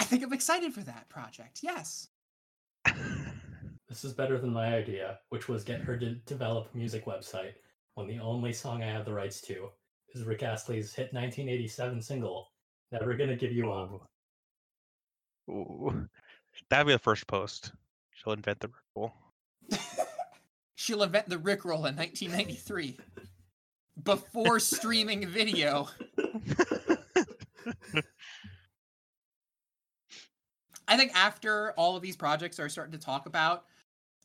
[0.00, 1.60] I think I'm excited for that project.
[1.62, 2.08] Yes.
[3.88, 7.54] This is better than my idea, which was get her to develop a music website
[7.94, 9.70] when the only song I have the rights to
[10.14, 12.52] is Rick Astley's hit 1987 single,
[12.92, 14.08] Never Gonna Give You Up.
[15.48, 15.52] Ooh.
[15.52, 16.08] Ooh.
[16.70, 17.72] That'd be the first post.
[18.12, 19.14] She'll invent the ripple.
[20.74, 22.98] She'll invent the Rickroll in 1993
[24.02, 25.88] before streaming video.
[30.88, 33.64] I think after all of these projects are starting to talk about,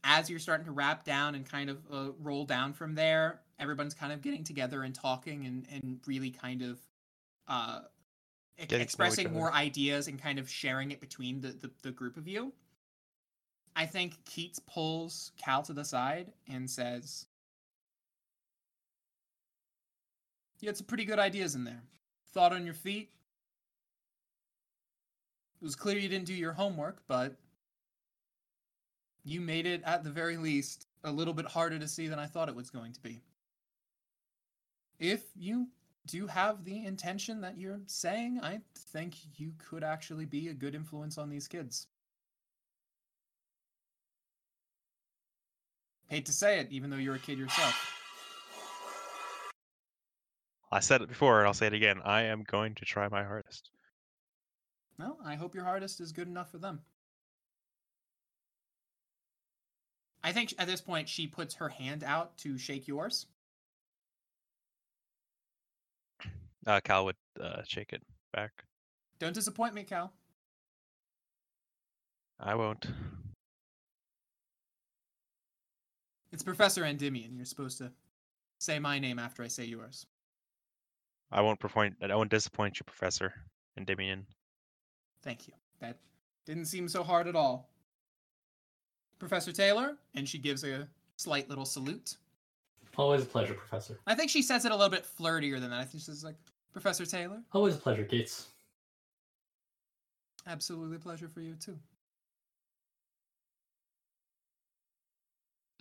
[0.03, 3.93] as you're starting to wrap down and kind of uh, roll down from there, everyone's
[3.93, 6.79] kind of getting together and talking and, and really kind of
[7.47, 7.81] uh,
[8.57, 11.49] e- Getting to know each expressing more ideas and kind of sharing it between the,
[11.49, 12.51] the, the group of you.
[13.75, 17.25] I think Keats pulls Cal to the side and says,
[20.59, 21.81] You had some pretty good ideas in there.
[22.33, 23.09] Thought on your feet.
[25.61, 27.35] It was clear you didn't do your homework, but
[29.23, 32.25] you made it at the very least a little bit harder to see than I
[32.25, 33.21] thought it was going to be.
[34.99, 35.67] If you
[36.07, 40.73] do have the intention that you're saying, I think you could actually be a good
[40.73, 41.85] influence on these kids.
[46.07, 47.97] Hate to say it, even though you're a kid yourself.
[50.71, 52.01] I said it before, and I'll say it again.
[52.03, 53.69] I am going to try my hardest.
[55.01, 56.81] Well, I hope your hardest is good enough for them.
[60.23, 63.25] I think at this point she puts her hand out to shake yours.
[66.67, 68.51] Uh, Cal would uh, shake it back.
[69.17, 70.13] Don't disappoint me, Cal.
[72.39, 72.85] I won't.
[76.31, 77.35] It's Professor Endymion.
[77.35, 77.91] You're supposed to
[78.59, 80.05] say my name after I say yours.
[81.31, 81.95] I won't disappoint.
[82.03, 83.33] I won't disappoint you, Professor
[83.75, 84.27] Endymion.
[85.23, 85.53] Thank you.
[85.79, 85.97] That
[86.45, 87.69] didn't seem so hard at all.
[89.19, 90.87] Professor Taylor, and she gives a
[91.17, 92.17] slight little salute.
[92.97, 93.99] Always a pleasure, Professor.
[94.07, 95.79] I think she says it a little bit flirtier than that.
[95.79, 96.35] I think she's like,
[96.73, 98.47] Professor Taylor, Always a pleasure, Keats.
[100.47, 101.77] absolutely a pleasure for you too.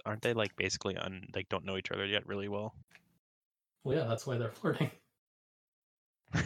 [0.06, 2.74] Aren't they like basically un like don't know each other yet really well?
[3.84, 4.90] Well, yeah, that's why they're flirting.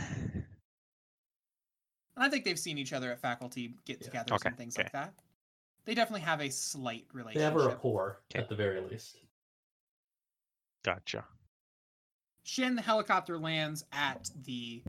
[2.16, 4.22] And I think they've seen each other at faculty get Yeah.
[4.22, 4.84] togethers Okay, and things okay.
[4.84, 5.14] like that.
[5.84, 7.14] They definitely have a slight relationship.
[7.14, 7.52] They relationship.
[7.52, 8.38] have a rapport Okay.
[8.40, 9.18] at the very least.
[10.82, 11.24] gotcha.
[12.44, 14.82] Shin, the helicopter lands at the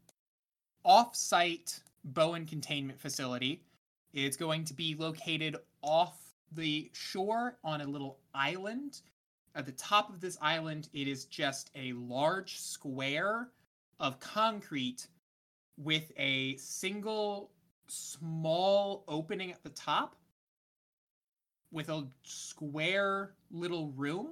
[0.83, 3.63] off-site Bowen containment facility.
[4.13, 9.01] It's going to be located off the shore on a little island.
[9.55, 13.49] At the top of this island, it is just a large square
[13.99, 15.07] of concrete
[15.77, 17.51] with a single
[17.87, 20.15] small opening at the top
[21.71, 24.29] with a square little room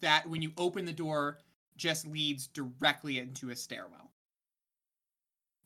[0.00, 1.38] that when you open the door
[1.76, 4.10] just leads directly into a stairwell.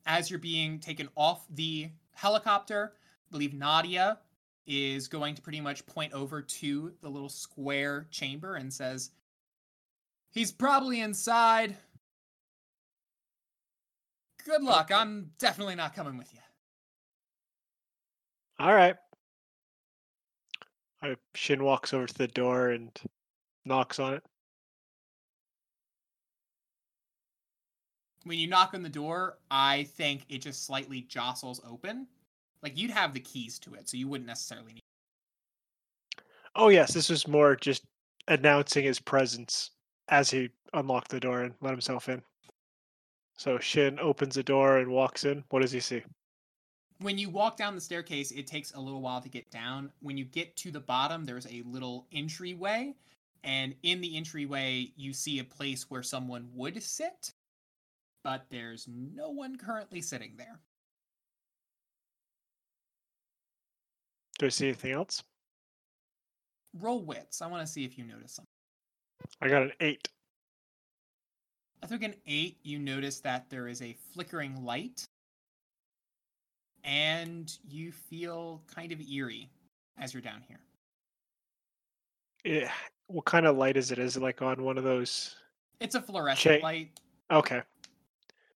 [0.06, 4.18] As you're being taken off the helicopter, I believe Nadia
[4.66, 9.10] is going to pretty much point over to the little square chamber and says,
[10.32, 11.76] He's probably inside.
[14.44, 14.90] Good luck.
[14.92, 16.40] I'm definitely not coming with you.
[18.58, 18.96] All right.
[21.02, 22.90] I, Shin walks over to the door and
[23.64, 24.22] knocks on it.
[28.24, 32.06] When you knock on the door, I think it just slightly jostles open.
[32.62, 34.82] Like you'd have the keys to it, so you wouldn't necessarily need.
[36.54, 37.84] Oh yes, this was more just
[38.28, 39.70] announcing his presence
[40.10, 42.22] as he unlocked the door and let himself in.
[43.36, 45.44] So Shin opens the door and walks in.
[45.48, 46.02] What does he see?
[46.98, 49.90] When you walk down the staircase, it takes a little while to get down.
[50.02, 52.94] When you get to the bottom, there's a little entryway,
[53.42, 57.32] and in the entryway, you see a place where someone would sit,
[58.22, 60.60] but there's no one currently sitting there.
[64.38, 65.22] Do I see anything else?
[66.78, 67.40] Roll wits.
[67.40, 68.49] I want to see if you notice something.
[69.40, 70.08] I got an eight.
[71.82, 75.04] I think an eight, you notice that there is a flickering light,
[76.84, 79.48] and you feel kind of eerie
[79.98, 80.60] as you're down here.
[82.44, 82.68] Eh,
[83.06, 83.98] what kind of light is it?
[83.98, 85.36] Is it like on one of those?
[85.80, 87.00] It's a fluorescent light.
[87.30, 87.62] Okay.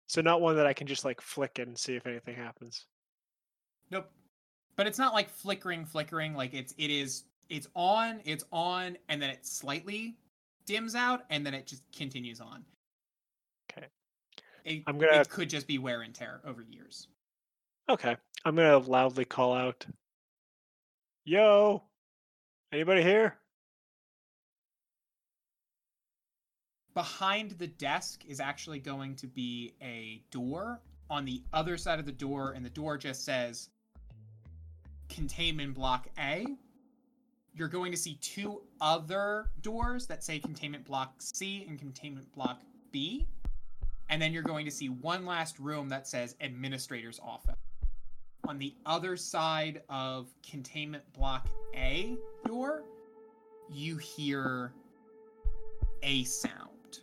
[0.07, 2.87] So not one that I can just like flick it and see if anything happens.
[3.91, 4.11] Nope.
[4.77, 6.35] But it's not like flickering, flickering.
[6.35, 10.17] Like it's it is it's on, it's on, and then it slightly
[10.65, 12.65] dims out, and then it just continues on.
[13.71, 13.87] Okay.
[14.65, 17.09] It, I'm gonna- it could just be wear and tear over years.
[17.89, 18.17] Okay.
[18.45, 19.87] I'm gonna loudly call out.
[21.25, 21.83] Yo!
[22.73, 23.37] Anybody here?
[26.95, 30.81] Behind the desk is actually going to be a door.
[31.11, 33.69] On the other side of the door, and the door just says
[35.11, 36.47] containment block A.
[37.55, 42.63] You're going to see two other doors that say containment block C and containment block
[42.93, 43.27] B.
[44.09, 47.57] And then you're going to see one last room that says administrator's office.
[48.49, 52.17] on the other side of containment block A
[52.47, 52.83] door,
[53.71, 54.73] you hear
[56.03, 57.01] a sound.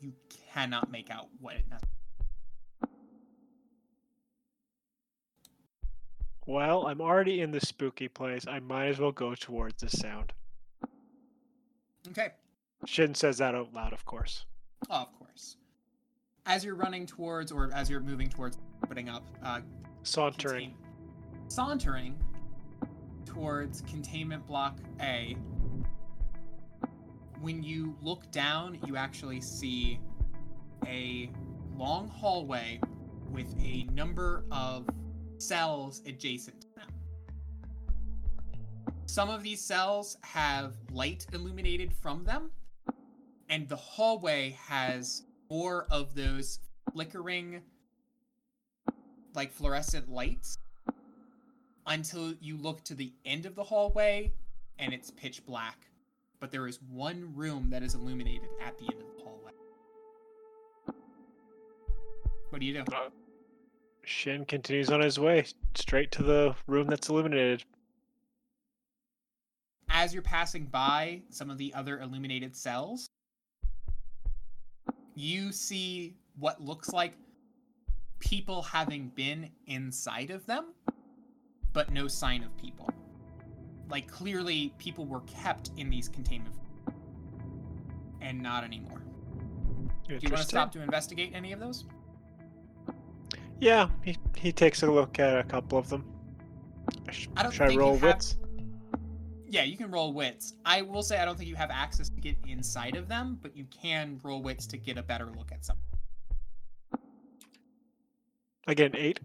[0.00, 0.12] You
[0.52, 1.64] cannot make out what it
[6.50, 8.44] Well, I'm already in the spooky place.
[8.48, 10.32] I might as well go towards the sound.
[12.08, 12.30] Okay.
[12.86, 14.46] Shin says that out loud, of course.
[14.90, 15.58] Oh, of course.
[16.46, 19.60] As you're running towards, or as you're moving towards opening up, uh,
[20.02, 20.72] Sauntering.
[20.72, 22.18] contain- sauntering
[23.24, 25.36] towards containment block A.
[27.40, 30.00] When you look down, you actually see
[30.84, 31.30] a
[31.76, 32.80] long hallway
[33.30, 34.84] with a number of
[35.40, 36.88] cells adjacent to them.
[39.06, 42.50] Some of these cells have light illuminated from them,
[43.48, 46.60] and the hallway has more of those
[46.92, 47.60] flickering,
[49.34, 50.58] like fluorescent lights
[51.86, 54.32] until you look to the end of the hallway
[54.78, 55.86] and it's pitch black.
[56.38, 59.52] But there is one room that is illuminated at the end of the hallway.
[62.48, 62.80] What do you do?
[62.80, 63.10] Uh,
[64.10, 65.44] Shin continues on his way
[65.76, 67.64] straight to the room that's illuminated.
[69.88, 73.08] As you're passing by some of the other illuminated cells,
[75.14, 77.12] you see what looks like
[78.18, 80.74] people having been inside of them,
[81.72, 82.90] but no sign of people.
[83.88, 86.56] Like clearly people were kept in these containment
[88.20, 89.02] and not anymore.
[90.08, 91.84] Do you want to stop to investigate any of those?
[93.60, 96.04] Yeah, he, he takes a look at a couple of them.
[97.10, 98.36] Sh- I don't Should I you roll have- wits?
[99.48, 100.54] Yeah, you can roll wits.
[100.64, 103.56] I will say I don't think you have access to get inside of them, but
[103.56, 105.76] you can roll wits to get a better look at some.
[108.68, 109.18] Again, eight.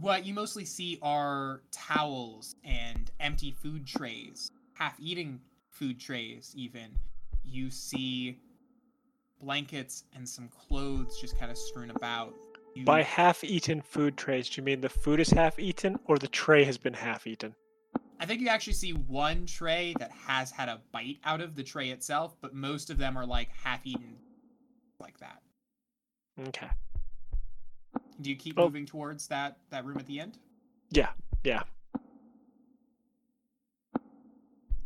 [0.00, 5.40] What you mostly see are towels and empty food trays, half eating
[5.70, 6.90] food trays, even.
[7.44, 8.38] You see
[9.40, 12.34] blankets and some clothes just kind of strewn about.
[12.74, 16.64] You, By half-eaten food trays, do you mean the food is half-eaten or the tray
[16.64, 17.54] has been half-eaten?
[18.18, 21.62] I think you actually see one tray that has had a bite out of the
[21.62, 24.16] tray itself, but most of them are like half eaten
[25.00, 25.42] like that.
[26.48, 26.70] Okay.
[28.20, 28.64] Do you keep Oh.
[28.64, 30.38] moving towards that that room at the end?
[30.90, 31.10] Yeah,
[31.44, 31.64] yeah.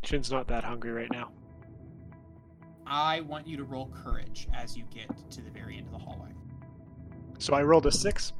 [0.03, 1.31] Shin's not that hungry right now.
[2.85, 5.99] I want you to roll courage as you get to the very end of the
[5.99, 6.31] hallway.
[7.39, 8.33] So I rolled a six.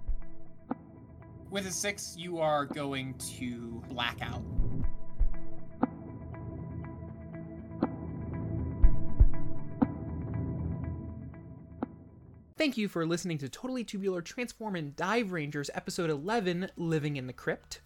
[1.49, 4.44] With a six, you are going to black out.
[12.57, 17.28] Thank you for listening to Totally Tubular Transform and Dive Rangers, Episode 11 Living in
[17.28, 17.82] the Crypt.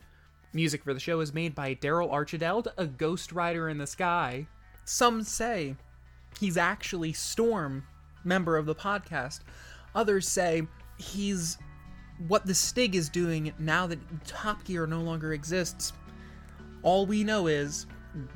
[0.54, 4.48] Music for the show is made by Daryl Archideld, a ghost rider in the sky.
[4.86, 5.76] Some say
[6.40, 7.84] he's actually Storm,
[8.24, 9.42] member of the podcast.
[9.94, 10.64] Others say
[11.02, 11.58] he's
[12.28, 15.94] what the Stig is doing now that Top Gear no longer exists.
[16.84, 17.88] All we know is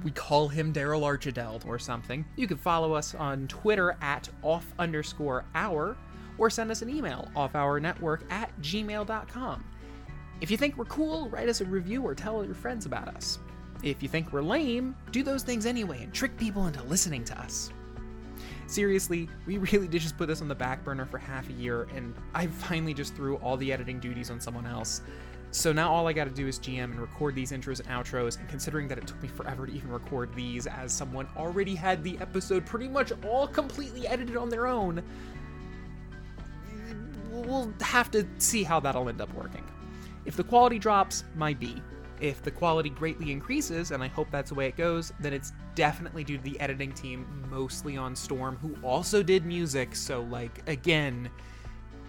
[0.03, 2.25] we call him Daryl Archideld or something.
[2.35, 5.97] You can follow us on Twitter at off underscore hour
[6.37, 9.63] or send us an email off our network at gmail.com.
[10.41, 13.39] If you think we're cool, write us a review or tell your friends about us.
[13.83, 17.39] If you think we're lame, do those things anyway and trick people into listening to
[17.39, 17.71] us.
[18.67, 21.87] Seriously, we really did just put this on the back burner for half a year,
[21.93, 25.01] and I finally just threw all the editing duties on someone else.
[25.51, 28.49] So now all I gotta do is GM and record these intros and outros, and
[28.49, 32.17] considering that it took me forever to even record these, as someone already had the
[32.19, 35.01] episode pretty much all completely edited on their own,
[37.31, 39.63] we'll have to see how that'll end up working.
[40.25, 41.81] If the quality drops, my B.
[42.21, 45.51] If the quality greatly increases, and I hope that's the way it goes, then it's
[45.75, 50.67] definitely due to the editing team, mostly on Storm, who also did music, so, like,
[50.69, 51.29] again,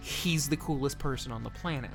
[0.01, 1.91] he's the coolest person on the planet.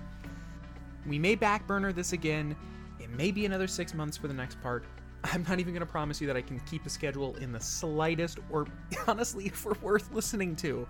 [1.07, 2.55] We may backburner this again.
[2.99, 4.83] It may be another six months for the next part.
[5.23, 7.59] I'm not even going to promise you that I can keep a schedule in the
[7.59, 8.67] slightest, or
[9.07, 10.87] honestly, if we're worth listening to.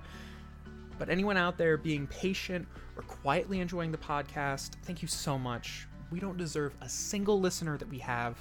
[0.98, 5.88] But anyone out there being patient or quietly enjoying the podcast, thank you so much.
[6.12, 8.38] We don't deserve a single listener that we have,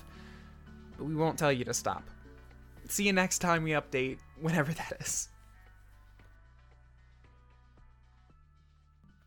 [0.98, 2.02] but we won't tell you to stop.
[2.88, 5.28] See you next time we update, whenever that is.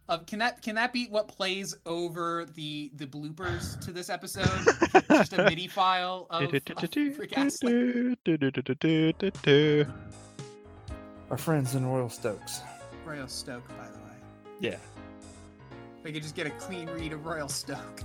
[0.10, 4.49] Uh, can that can that be what plays over the the bloopers to this episode?
[5.10, 6.52] Just a MIDI file of, of
[11.32, 12.60] Our friends in Royal Stokes.
[13.06, 14.15] Royal Stoke, by the way.
[14.60, 14.78] Yeah.
[16.02, 18.03] If I could just get a clean read of Royal Stoke.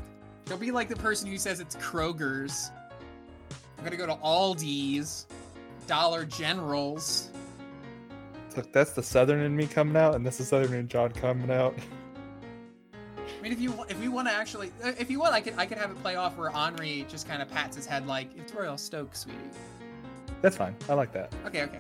[0.49, 2.71] Don't be like the person who says it's Kroger's.
[3.77, 5.27] I'm gonna go to Aldi's,
[5.87, 7.31] Dollar Generals.
[8.57, 11.51] Look, that's the southern in me coming out, and this is southern in John coming
[11.51, 11.75] out.
[12.93, 15.55] I mean, if you if we want to actually, uh, if you want, I could
[15.59, 18.31] I could have it play off where Henri just kind of pats his head like
[18.37, 19.39] it's Royal Stoke, sweetie.
[20.41, 20.75] That's fine.
[20.89, 21.33] I like that.
[21.47, 21.79] Okay, okay.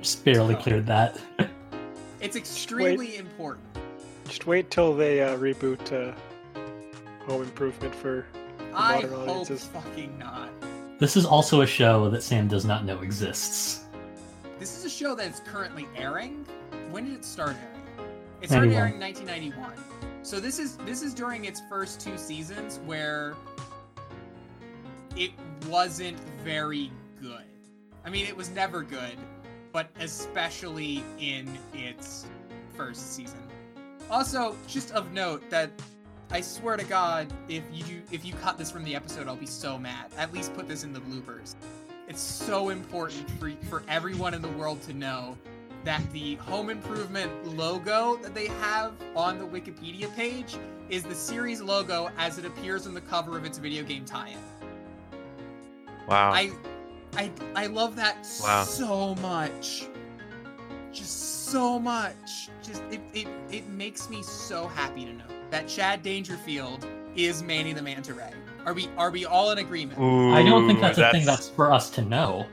[0.00, 0.58] Just barely Oh.
[0.58, 1.18] cleared that.
[2.20, 3.66] It's extremely important.
[4.28, 6.14] Just wait till they uh, reboot uh,
[7.26, 8.26] Home Improvement for
[8.74, 9.64] I modern hope audiences.
[9.66, 10.50] fucking not.
[10.98, 13.84] this is also a show that Sam does not know exists.
[14.58, 16.46] This is a show that is currently airing.
[16.90, 18.08] When did it start airing?
[18.40, 18.80] It started 91.
[18.80, 19.92] airing in 1991.
[20.22, 23.34] So this is this is during its first two seasons where
[25.16, 25.32] it
[25.68, 26.90] wasn't very
[27.20, 27.44] good.
[28.04, 29.16] I mean, it was never good,
[29.72, 32.26] but especially in its
[32.76, 33.40] first season.
[34.10, 35.70] Also, just of note that
[36.32, 39.44] I swear to God, if you if you cut this from the episode, I'll be
[39.44, 40.10] so mad.
[40.16, 41.56] At least put this in the bloopers.
[42.08, 45.36] It's so important for for everyone in the world to know
[45.84, 50.56] that the home improvement logo that they have on the Wikipedia page
[50.88, 54.38] is the series logo as it appears on the cover of its video game tie-in.
[56.08, 56.32] Wow.
[56.32, 56.50] I
[57.14, 58.64] I I love that Wow.
[58.64, 59.86] so much.
[60.92, 62.48] Just so much.
[62.62, 66.84] Just it, it it makes me so happy to know that Chad Dangerfield
[67.14, 68.32] is Manny the Manta Ray.
[68.64, 70.00] Are we are we all in agreement?
[70.00, 72.46] Ooh, I don't think that's a thing that's for us to know.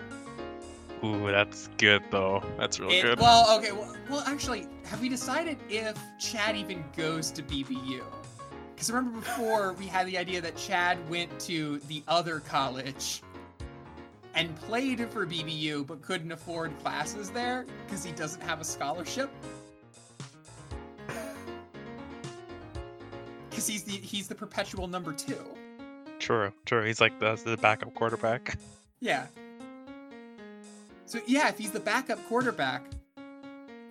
[1.03, 2.43] Ooh, that's good though.
[2.57, 3.19] That's real It- good.
[3.19, 3.71] well, okay.
[3.71, 8.03] Well, well, actually, have we decided if Chad even goes to BBU?
[8.75, 13.21] Because remember before we had the idea that Chad went to the other college
[14.35, 19.29] and played for BBU but couldn't afford classes there because he doesn't have a scholarship.
[23.59, 25.35] Because he's the he's the perpetual number two.
[26.17, 26.85] True, true.
[26.85, 28.57] He's like the, the backup quarterback.
[29.01, 29.27] Yeah.
[31.05, 32.85] So yeah, if he's the backup quarterback,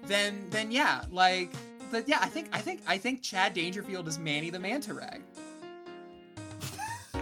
[0.05, 1.53] then then yeah, like
[1.91, 5.21] but yeah, I think I think I think Chad Dangerfield is Manny the Manta Ray.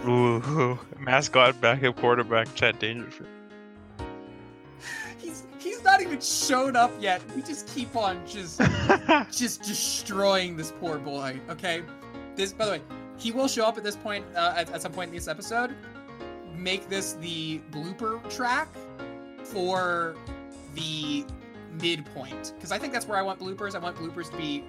[0.07, 3.27] Ooh, mascot backup quarterback Chad Dangerfield.
[5.17, 7.21] He's he's not even shown up yet.
[7.35, 8.61] We just keep on just
[9.33, 11.41] just destroying this poor boy.
[11.49, 11.83] Okay,
[12.37, 12.81] this by the way,
[13.17, 15.75] he will show up at this point uh, at, at some point in this episode.
[16.55, 18.69] Make this the blooper track
[19.43, 20.15] for
[20.73, 21.25] the
[21.81, 23.75] midpoint because I think that's where I want bloopers.
[23.75, 24.63] I want bloopers to be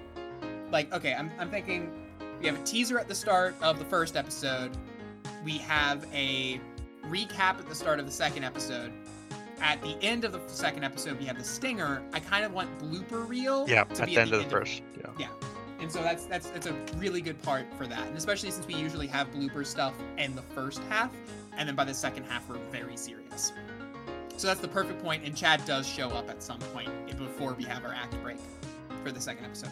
[0.71, 1.13] like okay.
[1.13, 1.91] I'm I'm thinking
[2.39, 4.71] we have a teaser at the start of the first episode.
[5.43, 6.59] We have a
[7.05, 8.91] recap at the start of the second episode.
[9.61, 12.01] At the end of the second episode, we have the stinger.
[12.13, 13.67] I kind of want blooper reel.
[13.67, 14.83] yeah, at be the end of the first.
[14.97, 15.11] Yeah.
[15.19, 15.27] Yeah.
[15.79, 18.07] And so that's that's that's a really good part for that.
[18.07, 21.11] And especially since we usually have blooper stuff in the first half,
[21.57, 23.53] and then by the second half we're very serious.
[24.37, 27.65] So that's the perfect point, and Chad does show up at some point before we
[27.65, 28.37] have our act break
[29.03, 29.71] for the second episode.